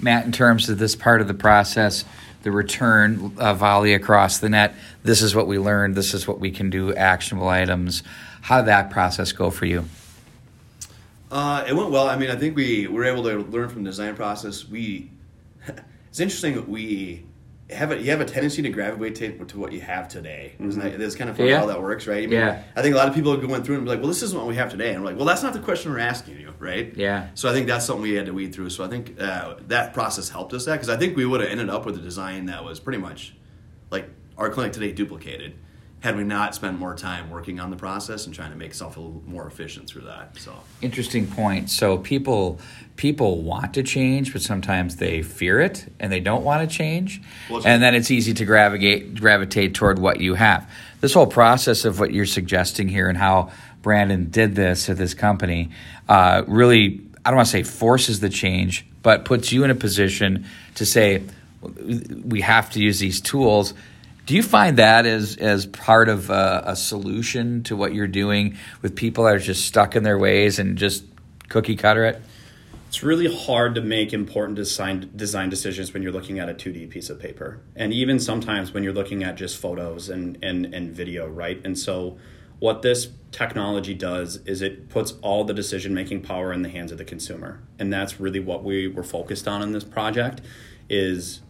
Matt, 0.00 0.24
in 0.24 0.32
terms 0.32 0.68
of 0.68 0.78
this 0.78 0.94
part 0.94 1.20
of 1.20 1.26
the 1.26 1.34
process, 1.34 2.04
the 2.48 2.52
return 2.52 3.34
uh, 3.36 3.52
volley 3.52 3.92
across 3.92 4.38
the 4.38 4.48
net. 4.48 4.74
This 5.02 5.20
is 5.20 5.34
what 5.34 5.46
we 5.46 5.58
learned. 5.58 5.94
This 5.94 6.14
is 6.14 6.26
what 6.26 6.40
we 6.40 6.50
can 6.50 6.70
do. 6.70 6.94
Actionable 6.94 7.48
items. 7.48 8.02
How 8.40 8.62
did 8.62 8.68
that 8.68 8.90
process 8.90 9.32
go 9.32 9.50
for 9.50 9.66
you? 9.66 9.84
Uh, 11.30 11.62
it 11.68 11.74
went 11.74 11.90
well. 11.90 12.08
I 12.08 12.16
mean, 12.16 12.30
I 12.30 12.36
think 12.36 12.56
we 12.56 12.86
were 12.86 13.04
able 13.04 13.22
to 13.24 13.40
learn 13.40 13.68
from 13.68 13.84
the 13.84 13.90
design 13.90 14.16
process. 14.16 14.66
We 14.66 15.10
it's 16.08 16.20
interesting 16.20 16.54
that 16.54 16.66
we 16.66 17.26
have 17.70 17.92
a 17.92 17.98
you 17.98 18.10
have 18.10 18.20
a 18.20 18.24
tendency 18.24 18.62
to 18.62 18.70
gravitate 18.70 19.46
to 19.48 19.58
what 19.58 19.72
you 19.72 19.80
have 19.80 20.08
today. 20.08 20.54
Isn't 20.58 20.80
that, 20.80 20.98
it's 21.00 21.14
kind 21.14 21.28
of 21.28 21.36
funny 21.36 21.50
yeah. 21.50 21.58
how 21.58 21.66
that 21.66 21.82
works, 21.82 22.06
right? 22.06 22.22
I 22.24 22.26
mean, 22.26 22.32
yeah. 22.32 22.62
I 22.74 22.80
think 22.80 22.94
a 22.94 22.98
lot 22.98 23.08
of 23.08 23.14
people 23.14 23.32
are 23.32 23.36
going 23.36 23.62
through 23.62 23.76
and 23.76 23.84
be 23.84 23.90
like, 23.90 23.98
"Well, 23.98 24.08
this 24.08 24.22
isn't 24.22 24.36
what 24.36 24.46
we 24.46 24.56
have 24.56 24.70
today," 24.70 24.94
and 24.94 25.02
we're 25.02 25.10
like, 25.10 25.16
"Well, 25.16 25.26
that's 25.26 25.42
not 25.42 25.52
the 25.52 25.60
question 25.60 25.92
we're 25.92 25.98
asking 25.98 26.40
you, 26.40 26.54
right?" 26.58 26.96
Yeah. 26.96 27.28
So 27.34 27.48
I 27.48 27.52
think 27.52 27.66
that's 27.66 27.84
something 27.84 28.02
we 28.02 28.14
had 28.14 28.26
to 28.26 28.32
weed 28.32 28.54
through. 28.54 28.70
So 28.70 28.84
I 28.84 28.88
think 28.88 29.20
uh, 29.20 29.56
that 29.66 29.92
process 29.92 30.30
helped 30.30 30.54
us 30.54 30.64
that 30.64 30.74
because 30.74 30.88
I 30.88 30.96
think 30.96 31.16
we 31.16 31.26
would 31.26 31.40
have 31.40 31.50
ended 31.50 31.68
up 31.68 31.84
with 31.84 31.96
a 31.96 32.00
design 32.00 32.46
that 32.46 32.64
was 32.64 32.80
pretty 32.80 32.98
much 32.98 33.34
like 33.90 34.08
our 34.38 34.48
clinic 34.48 34.72
today 34.72 34.92
duplicated 34.92 35.54
had 36.00 36.16
we 36.16 36.22
not 36.22 36.54
spent 36.54 36.78
more 36.78 36.94
time 36.94 37.28
working 37.28 37.58
on 37.58 37.70
the 37.70 37.76
process 37.76 38.26
and 38.26 38.34
trying 38.34 38.50
to 38.50 38.56
make 38.56 38.72
stuff 38.72 38.96
a 38.96 39.00
little 39.00 39.22
more 39.26 39.46
efficient 39.46 39.88
through 39.88 40.02
that. 40.02 40.36
So 40.38 40.54
interesting 40.80 41.26
point. 41.26 41.70
So 41.70 41.98
people 41.98 42.60
people 42.96 43.42
want 43.42 43.74
to 43.74 43.82
change, 43.82 44.32
but 44.32 44.42
sometimes 44.42 44.96
they 44.96 45.22
fear 45.22 45.60
it 45.60 45.92
and 45.98 46.12
they 46.12 46.20
don't 46.20 46.44
want 46.44 46.68
to 46.68 46.76
change, 46.76 47.20
well, 47.50 47.62
and 47.66 47.82
then 47.82 47.94
it's 47.94 48.10
easy 48.10 48.32
to 48.34 48.44
gravitate 48.44 49.16
gravitate 49.16 49.74
toward 49.74 49.98
what 49.98 50.20
you 50.20 50.34
have. 50.34 50.70
This 51.00 51.14
whole 51.14 51.26
process 51.26 51.84
of 51.84 51.98
what 51.98 52.12
you're 52.12 52.26
suggesting 52.26 52.88
here 52.88 53.08
and 53.08 53.18
how 53.18 53.50
Brandon 53.82 54.30
did 54.30 54.54
this 54.54 54.88
at 54.88 54.96
this 54.96 55.14
company 55.14 55.70
uh, 56.08 56.44
really 56.46 57.00
I 57.24 57.30
don't 57.30 57.36
want 57.36 57.48
to 57.48 57.52
say 57.52 57.62
forces 57.62 58.20
the 58.20 58.30
change, 58.30 58.86
but 59.02 59.24
puts 59.24 59.52
you 59.52 59.64
in 59.64 59.70
a 59.70 59.74
position 59.74 60.46
to 60.76 60.86
say 60.86 61.24
we 62.24 62.40
have 62.40 62.70
to 62.70 62.80
use 62.80 63.00
these 63.00 63.20
tools 63.20 63.74
do 64.28 64.36
you 64.36 64.42
find 64.42 64.76
that 64.76 65.06
as 65.06 65.38
as 65.38 65.64
part 65.64 66.10
of 66.10 66.28
a, 66.28 66.62
a, 66.66 66.76
solution 66.76 67.62
to 67.62 67.74
what 67.74 67.94
you're 67.94 68.06
doing 68.06 68.58
with 68.82 68.94
people 68.94 69.24
that 69.24 69.34
are 69.34 69.38
just 69.38 69.64
stuck 69.64 69.96
in 69.96 70.02
their 70.02 70.18
ways 70.18 70.58
and 70.58 70.76
just 70.76 71.02
cookie 71.48 71.76
cutter 71.76 72.04
it? 72.04 72.20
It's 72.88 73.02
really 73.02 73.34
hard 73.34 73.74
to 73.76 73.80
make 73.80 74.12
important 74.12 74.56
design 74.56 75.10
design 75.16 75.48
decisions 75.48 75.94
when 75.94 76.02
you're 76.02 76.12
looking 76.12 76.38
at 76.40 76.50
a 76.50 76.52
2D 76.52 76.90
piece 76.90 77.08
of 77.08 77.18
paper, 77.18 77.60
and 77.74 77.90
even 77.94 78.20
sometimes 78.20 78.74
when 78.74 78.82
you're 78.82 78.92
looking 78.92 79.24
at 79.24 79.36
just 79.36 79.56
photos 79.56 80.10
and 80.10 80.36
and, 80.42 80.74
and 80.74 80.92
video, 80.92 81.26
right? 81.26 81.58
And 81.64 81.78
so, 81.78 82.18
what 82.58 82.82
this 82.82 83.08
technology 83.32 83.94
does 83.94 84.40
is 84.44 84.60
it 84.60 84.90
puts 84.90 85.14
all 85.22 85.44
the 85.44 85.54
decision 85.54 85.94
making 85.94 86.20
power 86.20 86.52
in 86.52 86.60
the 86.60 86.68
hands 86.68 86.92
of 86.92 86.98
the 86.98 87.04
consumer, 87.06 87.62
and 87.78 87.90
that's 87.90 88.20
really 88.20 88.40
what 88.40 88.62
we 88.62 88.88
were 88.88 89.04
focused 89.04 89.48
on 89.48 89.62
in 89.62 89.72
this 89.72 89.84
project. 89.84 90.42
Is 90.90 91.40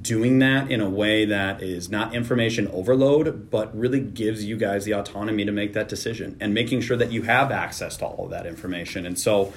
doing 0.00 0.38
that 0.40 0.70
in 0.70 0.80
a 0.80 0.88
way 0.88 1.24
that 1.24 1.62
is 1.62 1.88
not 1.88 2.14
information 2.14 2.68
overload, 2.68 3.50
but 3.50 3.76
really 3.76 4.00
gives 4.00 4.44
you 4.44 4.56
guys 4.56 4.84
the 4.84 4.92
autonomy 4.92 5.44
to 5.44 5.52
make 5.52 5.72
that 5.72 5.88
decision 5.88 6.36
and 6.40 6.52
making 6.52 6.80
sure 6.80 6.96
that 6.96 7.12
you 7.12 7.22
have 7.22 7.50
access 7.50 7.96
to 7.98 8.04
all 8.04 8.24
of 8.24 8.30
that 8.30 8.46
information. 8.46 9.06
And 9.06 9.18
so 9.18 9.52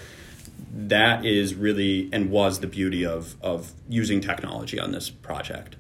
that 0.73 1.26
is 1.26 1.56
really 1.56 2.10
and 2.12 2.30
was 2.30 2.60
the 2.60 2.67
beauty 2.67 3.06
of, 3.06 3.36
of 3.41 3.73
using 3.89 4.21
technology 4.21 4.80
on 4.80 4.91
this 4.91 5.10
project. 5.10 5.76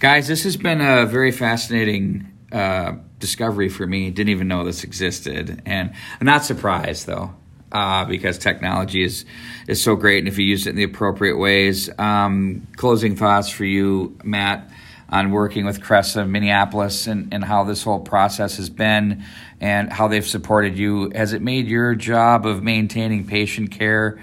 Guys, 0.00 0.28
this 0.28 0.44
has 0.44 0.56
been 0.56 0.80
a 0.80 1.06
very 1.06 1.32
fascinating 1.32 2.26
uh, 2.52 2.92
discovery 3.18 3.68
for 3.68 3.86
me. 3.86 4.10
Didn't 4.10 4.30
even 4.30 4.48
know 4.48 4.64
this 4.64 4.84
existed. 4.84 5.62
And 5.64 5.92
I'm 6.20 6.26
not 6.26 6.44
surprised, 6.44 7.06
though 7.06 7.34
uh, 7.74 8.04
because 8.04 8.38
technology 8.38 9.02
is 9.02 9.26
is 9.66 9.82
so 9.82 9.96
great, 9.96 10.18
and 10.20 10.28
if 10.28 10.38
you 10.38 10.46
use 10.46 10.66
it 10.66 10.70
in 10.70 10.76
the 10.76 10.84
appropriate 10.84 11.36
ways. 11.36 11.90
Um, 11.98 12.66
closing 12.76 13.16
thoughts 13.16 13.50
for 13.50 13.64
you, 13.64 14.16
Matt, 14.22 14.70
on 15.08 15.32
working 15.32 15.66
with 15.66 15.80
Cresa 15.80 16.28
Minneapolis 16.28 17.06
and, 17.06 17.34
and 17.34 17.42
how 17.44 17.64
this 17.64 17.82
whole 17.82 18.00
process 18.00 18.56
has 18.58 18.70
been, 18.70 19.24
and 19.60 19.92
how 19.92 20.08
they've 20.08 20.26
supported 20.26 20.78
you. 20.78 21.10
Has 21.14 21.32
it 21.32 21.42
made 21.42 21.66
your 21.66 21.94
job 21.94 22.46
of 22.46 22.62
maintaining 22.62 23.26
patient 23.26 23.72
care 23.72 24.22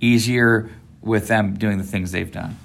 easier 0.00 0.70
with 1.00 1.26
them 1.26 1.54
doing 1.54 1.78
the 1.78 1.84
things 1.84 2.12
they've 2.12 2.30
done? 2.32 2.56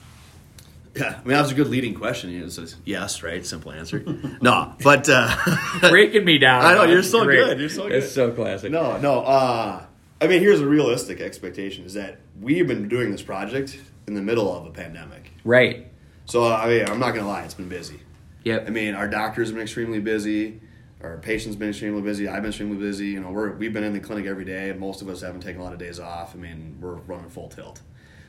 Yeah, 0.96 1.10
I 1.10 1.28
mean 1.28 1.36
that 1.36 1.42
was 1.42 1.52
a 1.52 1.56
good 1.56 1.68
leading 1.68 1.94
question. 1.94 2.32
It 2.32 2.52
says 2.52 2.76
yes, 2.84 3.22
right? 3.22 3.46
Simple 3.46 3.72
answer. 3.72 4.04
no, 4.42 4.74
but 4.84 5.08
uh, 5.10 5.36
breaking 5.82 6.26
me 6.26 6.38
down. 6.38 6.66
I 6.66 6.74
know 6.74 6.84
you're 6.84 7.04
so 7.04 7.24
Great. 7.24 7.38
good. 7.38 7.60
You're 7.60 7.70
so 7.70 7.84
good. 7.84 8.04
It's 8.04 8.12
so 8.12 8.32
classic. 8.32 8.72
No, 8.72 8.98
no. 8.98 9.22
Uh, 9.22 9.86
I 10.20 10.28
mean, 10.28 10.42
here's 10.42 10.62
a 10.62 10.68
realistic 10.68 11.22
expectation: 11.22 11.86
is 11.86 11.94
that 11.94 12.20
we've 12.40 12.68
been 12.68 12.88
doing 12.88 13.12
this 13.12 13.22
project 13.22 13.80
in 14.08 14.14
the 14.16 14.22
middle 14.22 14.56
of 14.56 14.66
a 14.66 14.72
pandemic. 14.72 15.32
Right. 15.44 15.88
So 16.26 16.52
I 16.52 16.68
mean, 16.68 16.86
I'm 16.88 17.00
not 17.00 17.14
gonna 17.14 17.28
lie, 17.28 17.44
it's 17.44 17.54
been 17.54 17.70
busy. 17.70 18.00
Yep. 18.44 18.68
I 18.68 18.70
mean, 18.70 18.96
our 18.96 19.08
doctors 19.08 19.50
have 19.50 19.56
been 19.56 19.64
extremely 19.64 20.00
busy. 20.00 20.62
Our 21.02 21.18
patients 21.18 21.56
been 21.56 21.70
extremely 21.70 22.02
busy. 22.02 22.28
I've 22.28 22.42
been 22.42 22.50
extremely 22.50 22.78
busy. 22.78 23.08
You 23.08 23.20
know, 23.20 23.30
we're 23.30 23.52
we've 23.52 23.74
been 23.74 23.84
in 23.84 23.94
the 23.94 24.00
clinic 24.00 24.26
every 24.26 24.46
day, 24.46 24.74
most 24.74 25.02
of 25.02 25.10
us 25.10 25.22
haven't 25.22 25.42
taken 25.42 25.62
a 25.62 25.64
lot 25.64 25.74
of 25.74 25.80
days 25.80 26.00
off. 26.00 26.34
I 26.34 26.40
mean, 26.40 26.78
we're 26.82 26.96
running 26.96 27.30
full 27.30 27.50
tilt. 27.50 27.82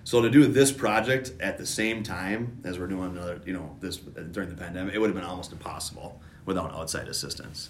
So 0.05 0.23
to 0.23 0.31
do 0.31 0.47
this 0.47 0.73
project 0.73 1.33
at 1.41 1.59
the 1.59 1.67
same 1.67 2.03
time 2.03 2.61
as 2.65 2.79
we're 2.79 2.87
doing 2.87 3.11
another, 3.11 3.41
you 3.45 3.53
know, 3.53 3.77
this 3.81 3.97
during 3.97 4.49
the 4.49 4.55
pandemic, 4.55 4.95
it 4.95 4.99
would 4.99 5.09
have 5.09 5.17
been 5.17 5.25
almost 5.25 5.53
impossible 5.53 6.21
without 6.45 6.75
outside 6.75 7.09
assistance. 7.09 7.69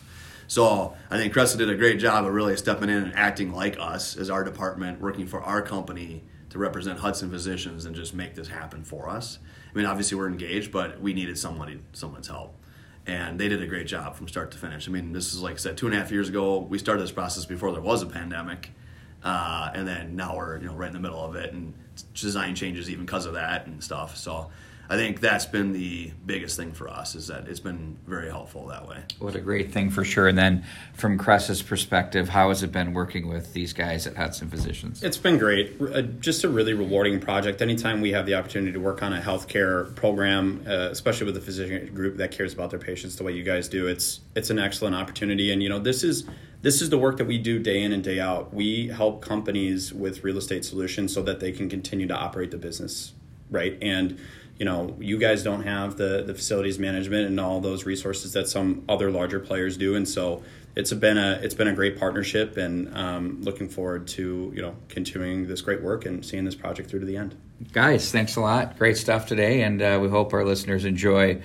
So 0.49 0.97
I 1.11 1.19
think 1.19 1.35
Cresa 1.35 1.59
did 1.59 1.69
a 1.69 1.75
great 1.75 2.01
job 2.01 2.25
of 2.25 2.33
really 2.33 2.57
stepping 2.57 2.89
in 2.89 3.03
and 3.05 3.15
acting 3.15 3.53
like 3.53 3.79
us 3.79 4.17
as 4.17 4.31
our 4.31 4.43
department, 4.43 4.99
working 4.99 5.27
for 5.27 5.43
our 5.43 5.61
company 5.61 6.25
to 6.49 6.59
represent 6.59 6.99
Hudson 7.01 7.31
Physicians 7.31 7.85
and 7.85 7.95
just 7.95 8.15
make 8.15 8.35
this 8.35 8.49
happen 8.49 8.83
for 8.83 9.11
us. 9.11 9.39
I 9.71 9.77
mean, 9.77 9.85
obviously 9.85 10.17
we're 10.17 10.29
engaged, 10.29 10.73
but 10.73 11.03
we 11.03 11.13
needed 11.13 11.37
somebody, 11.37 11.81
someone's 11.93 12.29
help. 12.29 12.55
And 13.07 13.39
they 13.39 13.49
did 13.49 13.63
a 13.63 13.67
great 13.67 13.87
job 13.87 14.17
from 14.17 14.27
start 14.27 14.51
to 14.53 14.59
finish. 14.59 14.89
I 14.89 14.91
mean, 14.91 15.13
this 15.13 15.35
is 15.35 15.43
like 15.43 15.55
I 15.55 15.59
said, 15.59 15.77
two 15.77 15.87
and 15.87 15.95
a 15.95 15.99
half 15.99 16.11
years 16.11 16.31
ago. 16.31 16.61
We 16.61 16.79
started 16.79 17.03
this 17.03 17.13
process 17.13 17.45
before 17.45 17.71
there 17.73 17.83
was 17.83 18.03
a 18.03 18.07
pandemic, 18.07 18.71
uh, 19.23 19.71
and 19.75 19.87
then 19.87 20.17
now 20.17 20.37
we're 20.37 20.59
you 20.59 20.67
know 20.67 20.75
right 20.75 20.89
in 20.89 20.93
the 20.93 21.01
middle 21.01 21.25
of 21.25 21.35
it, 21.35 21.53
and 21.53 21.73
design 22.13 22.55
changes 22.55 22.91
even 22.91 23.07
because 23.07 23.25
of 23.25 23.35
that 23.35 23.67
and 23.67 23.83
stuff. 23.83 24.17
So 24.17 24.51
I 24.91 24.97
think 24.97 25.21
that's 25.21 25.45
been 25.45 25.73
the 25.73 26.13
biggest 26.25 26.57
thing 26.57 26.73
for 26.73 26.89
us 26.89 27.15
is 27.15 27.27
that 27.27 27.47
it's 27.47 27.61
been 27.61 27.99
very 28.07 28.31
helpful 28.31 28.69
that 28.69 28.89
way. 28.89 29.03
What 29.19 29.35
a 29.35 29.41
great 29.41 29.71
thing 29.71 29.91
for 29.91 30.03
sure. 30.03 30.27
And 30.27 30.39
then 30.39 30.65
from 30.95 31.19
Cresa's 31.19 31.61
perspective, 31.61 32.31
how 32.31 32.49
has 32.49 32.63
it 32.63 32.73
been 32.73 32.95
working 32.95 33.29
with 33.29 33.53
these 33.53 33.75
guys 33.75 34.07
at 34.07 34.17
Hudson 34.17 34.49
Physicians? 34.49 35.03
It's 35.03 35.19
been 35.19 35.37
great. 35.37 35.77
Uh, 35.81 36.03
just 36.03 36.43
a 36.45 36.49
really 36.49 36.73
rewarding 36.73 37.21
project. 37.21 37.61
Anytime 37.61 38.01
we 38.01 38.13
have 38.13 38.25
the 38.25 38.35
opportunity 38.35 38.73
to 38.73 38.81
work 38.81 39.03
on 39.03 39.13
a 39.13 39.21
healthcare 39.21 39.95
program, 39.95 40.65
uh, 40.67 40.89
especially 40.91 41.27
with 41.27 41.37
a 41.37 41.43
physician 41.43 41.95
group 41.95 42.17
that 42.17 42.31
cares 42.31 42.55
about 42.55 42.71
their 42.71 42.79
patients 42.79 43.17
the 43.17 43.25
way 43.25 43.33
you 43.33 43.43
guys 43.43 43.69
do, 43.69 43.87
it's 43.87 44.21
it's 44.35 44.49
an 44.49 44.59
excellent 44.59 44.95
opportunity. 44.95 45.53
And 45.53 45.63
you 45.63 45.69
know, 45.69 45.79
this 45.79 46.03
is 46.03 46.25
this 46.63 46.81
is 46.81 46.89
the 46.89 46.99
work 46.99 47.19
that 47.19 47.27
we 47.27 47.37
do 47.37 47.59
day 47.59 47.83
in 47.83 47.93
and 47.93 48.03
day 48.03 48.21
out. 48.21 48.55
We 48.55 48.89
help 48.89 49.21
companies 49.21 49.93
with 49.93 50.25
real 50.25 50.39
estate 50.39 50.65
solutions 50.65 51.13
so 51.13 51.23
that 51.23 51.41
they 51.41 51.53
can 51.53 51.69
continue 51.69 52.07
to 52.07 52.17
operate 52.17 52.51
the 52.51 52.59
business, 52.59 53.13
right? 53.51 53.77
And 53.83 54.19
you 54.59 54.65
know, 54.65 54.97
you 54.99 55.19
guys 55.19 55.43
don't 55.43 55.63
have 55.63 55.97
the 55.97 56.23
the 56.27 56.35
facilities 56.35 56.79
management 56.79 57.29
and 57.29 57.39
all 57.39 57.61
those 57.61 57.87
resources 57.87 58.33
that 58.33 58.49
some 58.49 58.85
other 58.89 59.11
larger 59.11 59.39
players 59.39 59.77
do, 59.77 59.95
and 59.95 60.09
so 60.09 60.43
it's 60.75 60.93
been 60.93 61.17
a 61.17 61.41
it's 61.43 61.55
been 61.55 61.69
a 61.69 61.75
great 61.75 61.99
partnership, 61.99 62.57
and 62.57 62.93
um, 62.97 63.41
looking 63.43 63.69
forward 63.69 64.09
to 64.09 64.53
you 64.55 64.61
know 64.61 64.75
continuing 64.89 65.47
this 65.47 65.61
great 65.61 65.83
work 65.83 66.07
and 66.07 66.25
seeing 66.25 66.45
this 66.45 66.55
project 66.55 66.91
through 66.91 67.01
to 67.01 67.07
the 67.07 67.17
end. 67.17 67.37
Guys, 67.73 68.11
thanks 68.11 68.37
a 68.37 68.41
lot. 68.41 68.79
Great 68.79 68.97
stuff 68.97 69.27
today, 69.27 69.63
and 69.63 69.81
uh, 69.81 69.99
we 70.01 70.09
hope 70.09 70.33
our 70.33 70.45
listeners 70.45 70.85
enjoy 70.85 71.41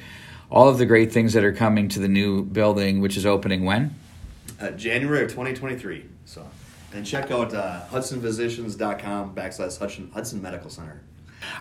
all 0.50 0.70
of 0.70 0.78
the 0.78 0.86
great 0.86 1.12
things 1.12 1.34
that 1.34 1.44
are 1.44 1.54
coming 1.54 1.90
to 1.90 2.00
the 2.00 2.08
new 2.08 2.44
building, 2.44 3.02
which 3.02 3.18
is 3.18 3.26
opening 3.26 3.66
when. 3.66 3.96
Uh, 4.62 4.70
January 4.72 5.24
of 5.24 5.30
2023. 5.30 6.06
So, 6.26 6.48
and 6.94 7.06
check 7.06 7.32
out 7.32 7.54
uh, 7.54 7.82
hudsonphysicians.com 7.90 9.36
backslash 9.36 9.80
Hudson, 9.80 10.12
Hudson 10.14 10.42
Medical 10.42 10.70
Center. 10.70 11.02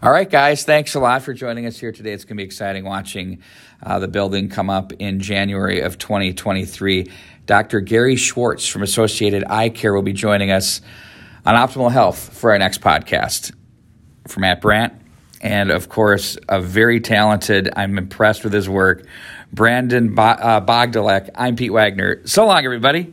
All 0.03 0.11
right, 0.11 0.29
guys, 0.29 0.65
thanks 0.65 0.95
a 0.95 1.01
lot 1.01 1.23
for 1.23 1.33
joining 1.33 1.67
us 1.67 1.79
here 1.79 1.93
today. 1.93 2.13
It's 2.13 2.25
going 2.25 2.37
to 2.37 2.41
be 2.41 2.45
exciting 2.45 2.85
watching 2.85 3.43
uh, 3.83 3.99
the 3.99 4.09
building 4.09 4.49
come 4.49 4.71
up 4.71 4.93
in 4.95 5.21
January 5.21 5.81
of 5.81 5.99
2023. 5.99 7.11
Dr. 7.47 7.81
Gary 7.81 8.17
Schwartz 8.17 8.67
from 8.67 8.83
Associated 8.83 9.45
Eye 9.45 9.69
Care 9.69 9.95
will 9.95 10.03
be 10.03 10.13
joining 10.13 10.51
us 10.51 10.81
on 11.45 11.55
Optimal 11.55 11.91
Health 11.91 12.37
for 12.37 12.53
our 12.53 12.59
next 12.59 12.81
podcast. 12.81 13.53
For 14.29 14.39
Matt 14.39 14.61
Brandt, 14.61 14.93
and 15.41 15.73
of 15.73 15.89
course, 15.89 16.39
a 16.49 16.61
very 16.61 17.01
talented, 17.01 17.69
I'm 17.75 17.99
impressed 17.99 18.45
with 18.45 18.53
his 18.53 18.69
work, 18.69 19.05
Brandon 19.53 20.15
Bo- 20.15 20.23
uh, 20.23 20.65
Bogdalek. 20.65 21.31
I'm 21.35 21.57
Pete 21.57 21.73
Wagner. 21.73 22.23
So 22.25 22.47
long, 22.47 22.65
everybody. 22.65 23.13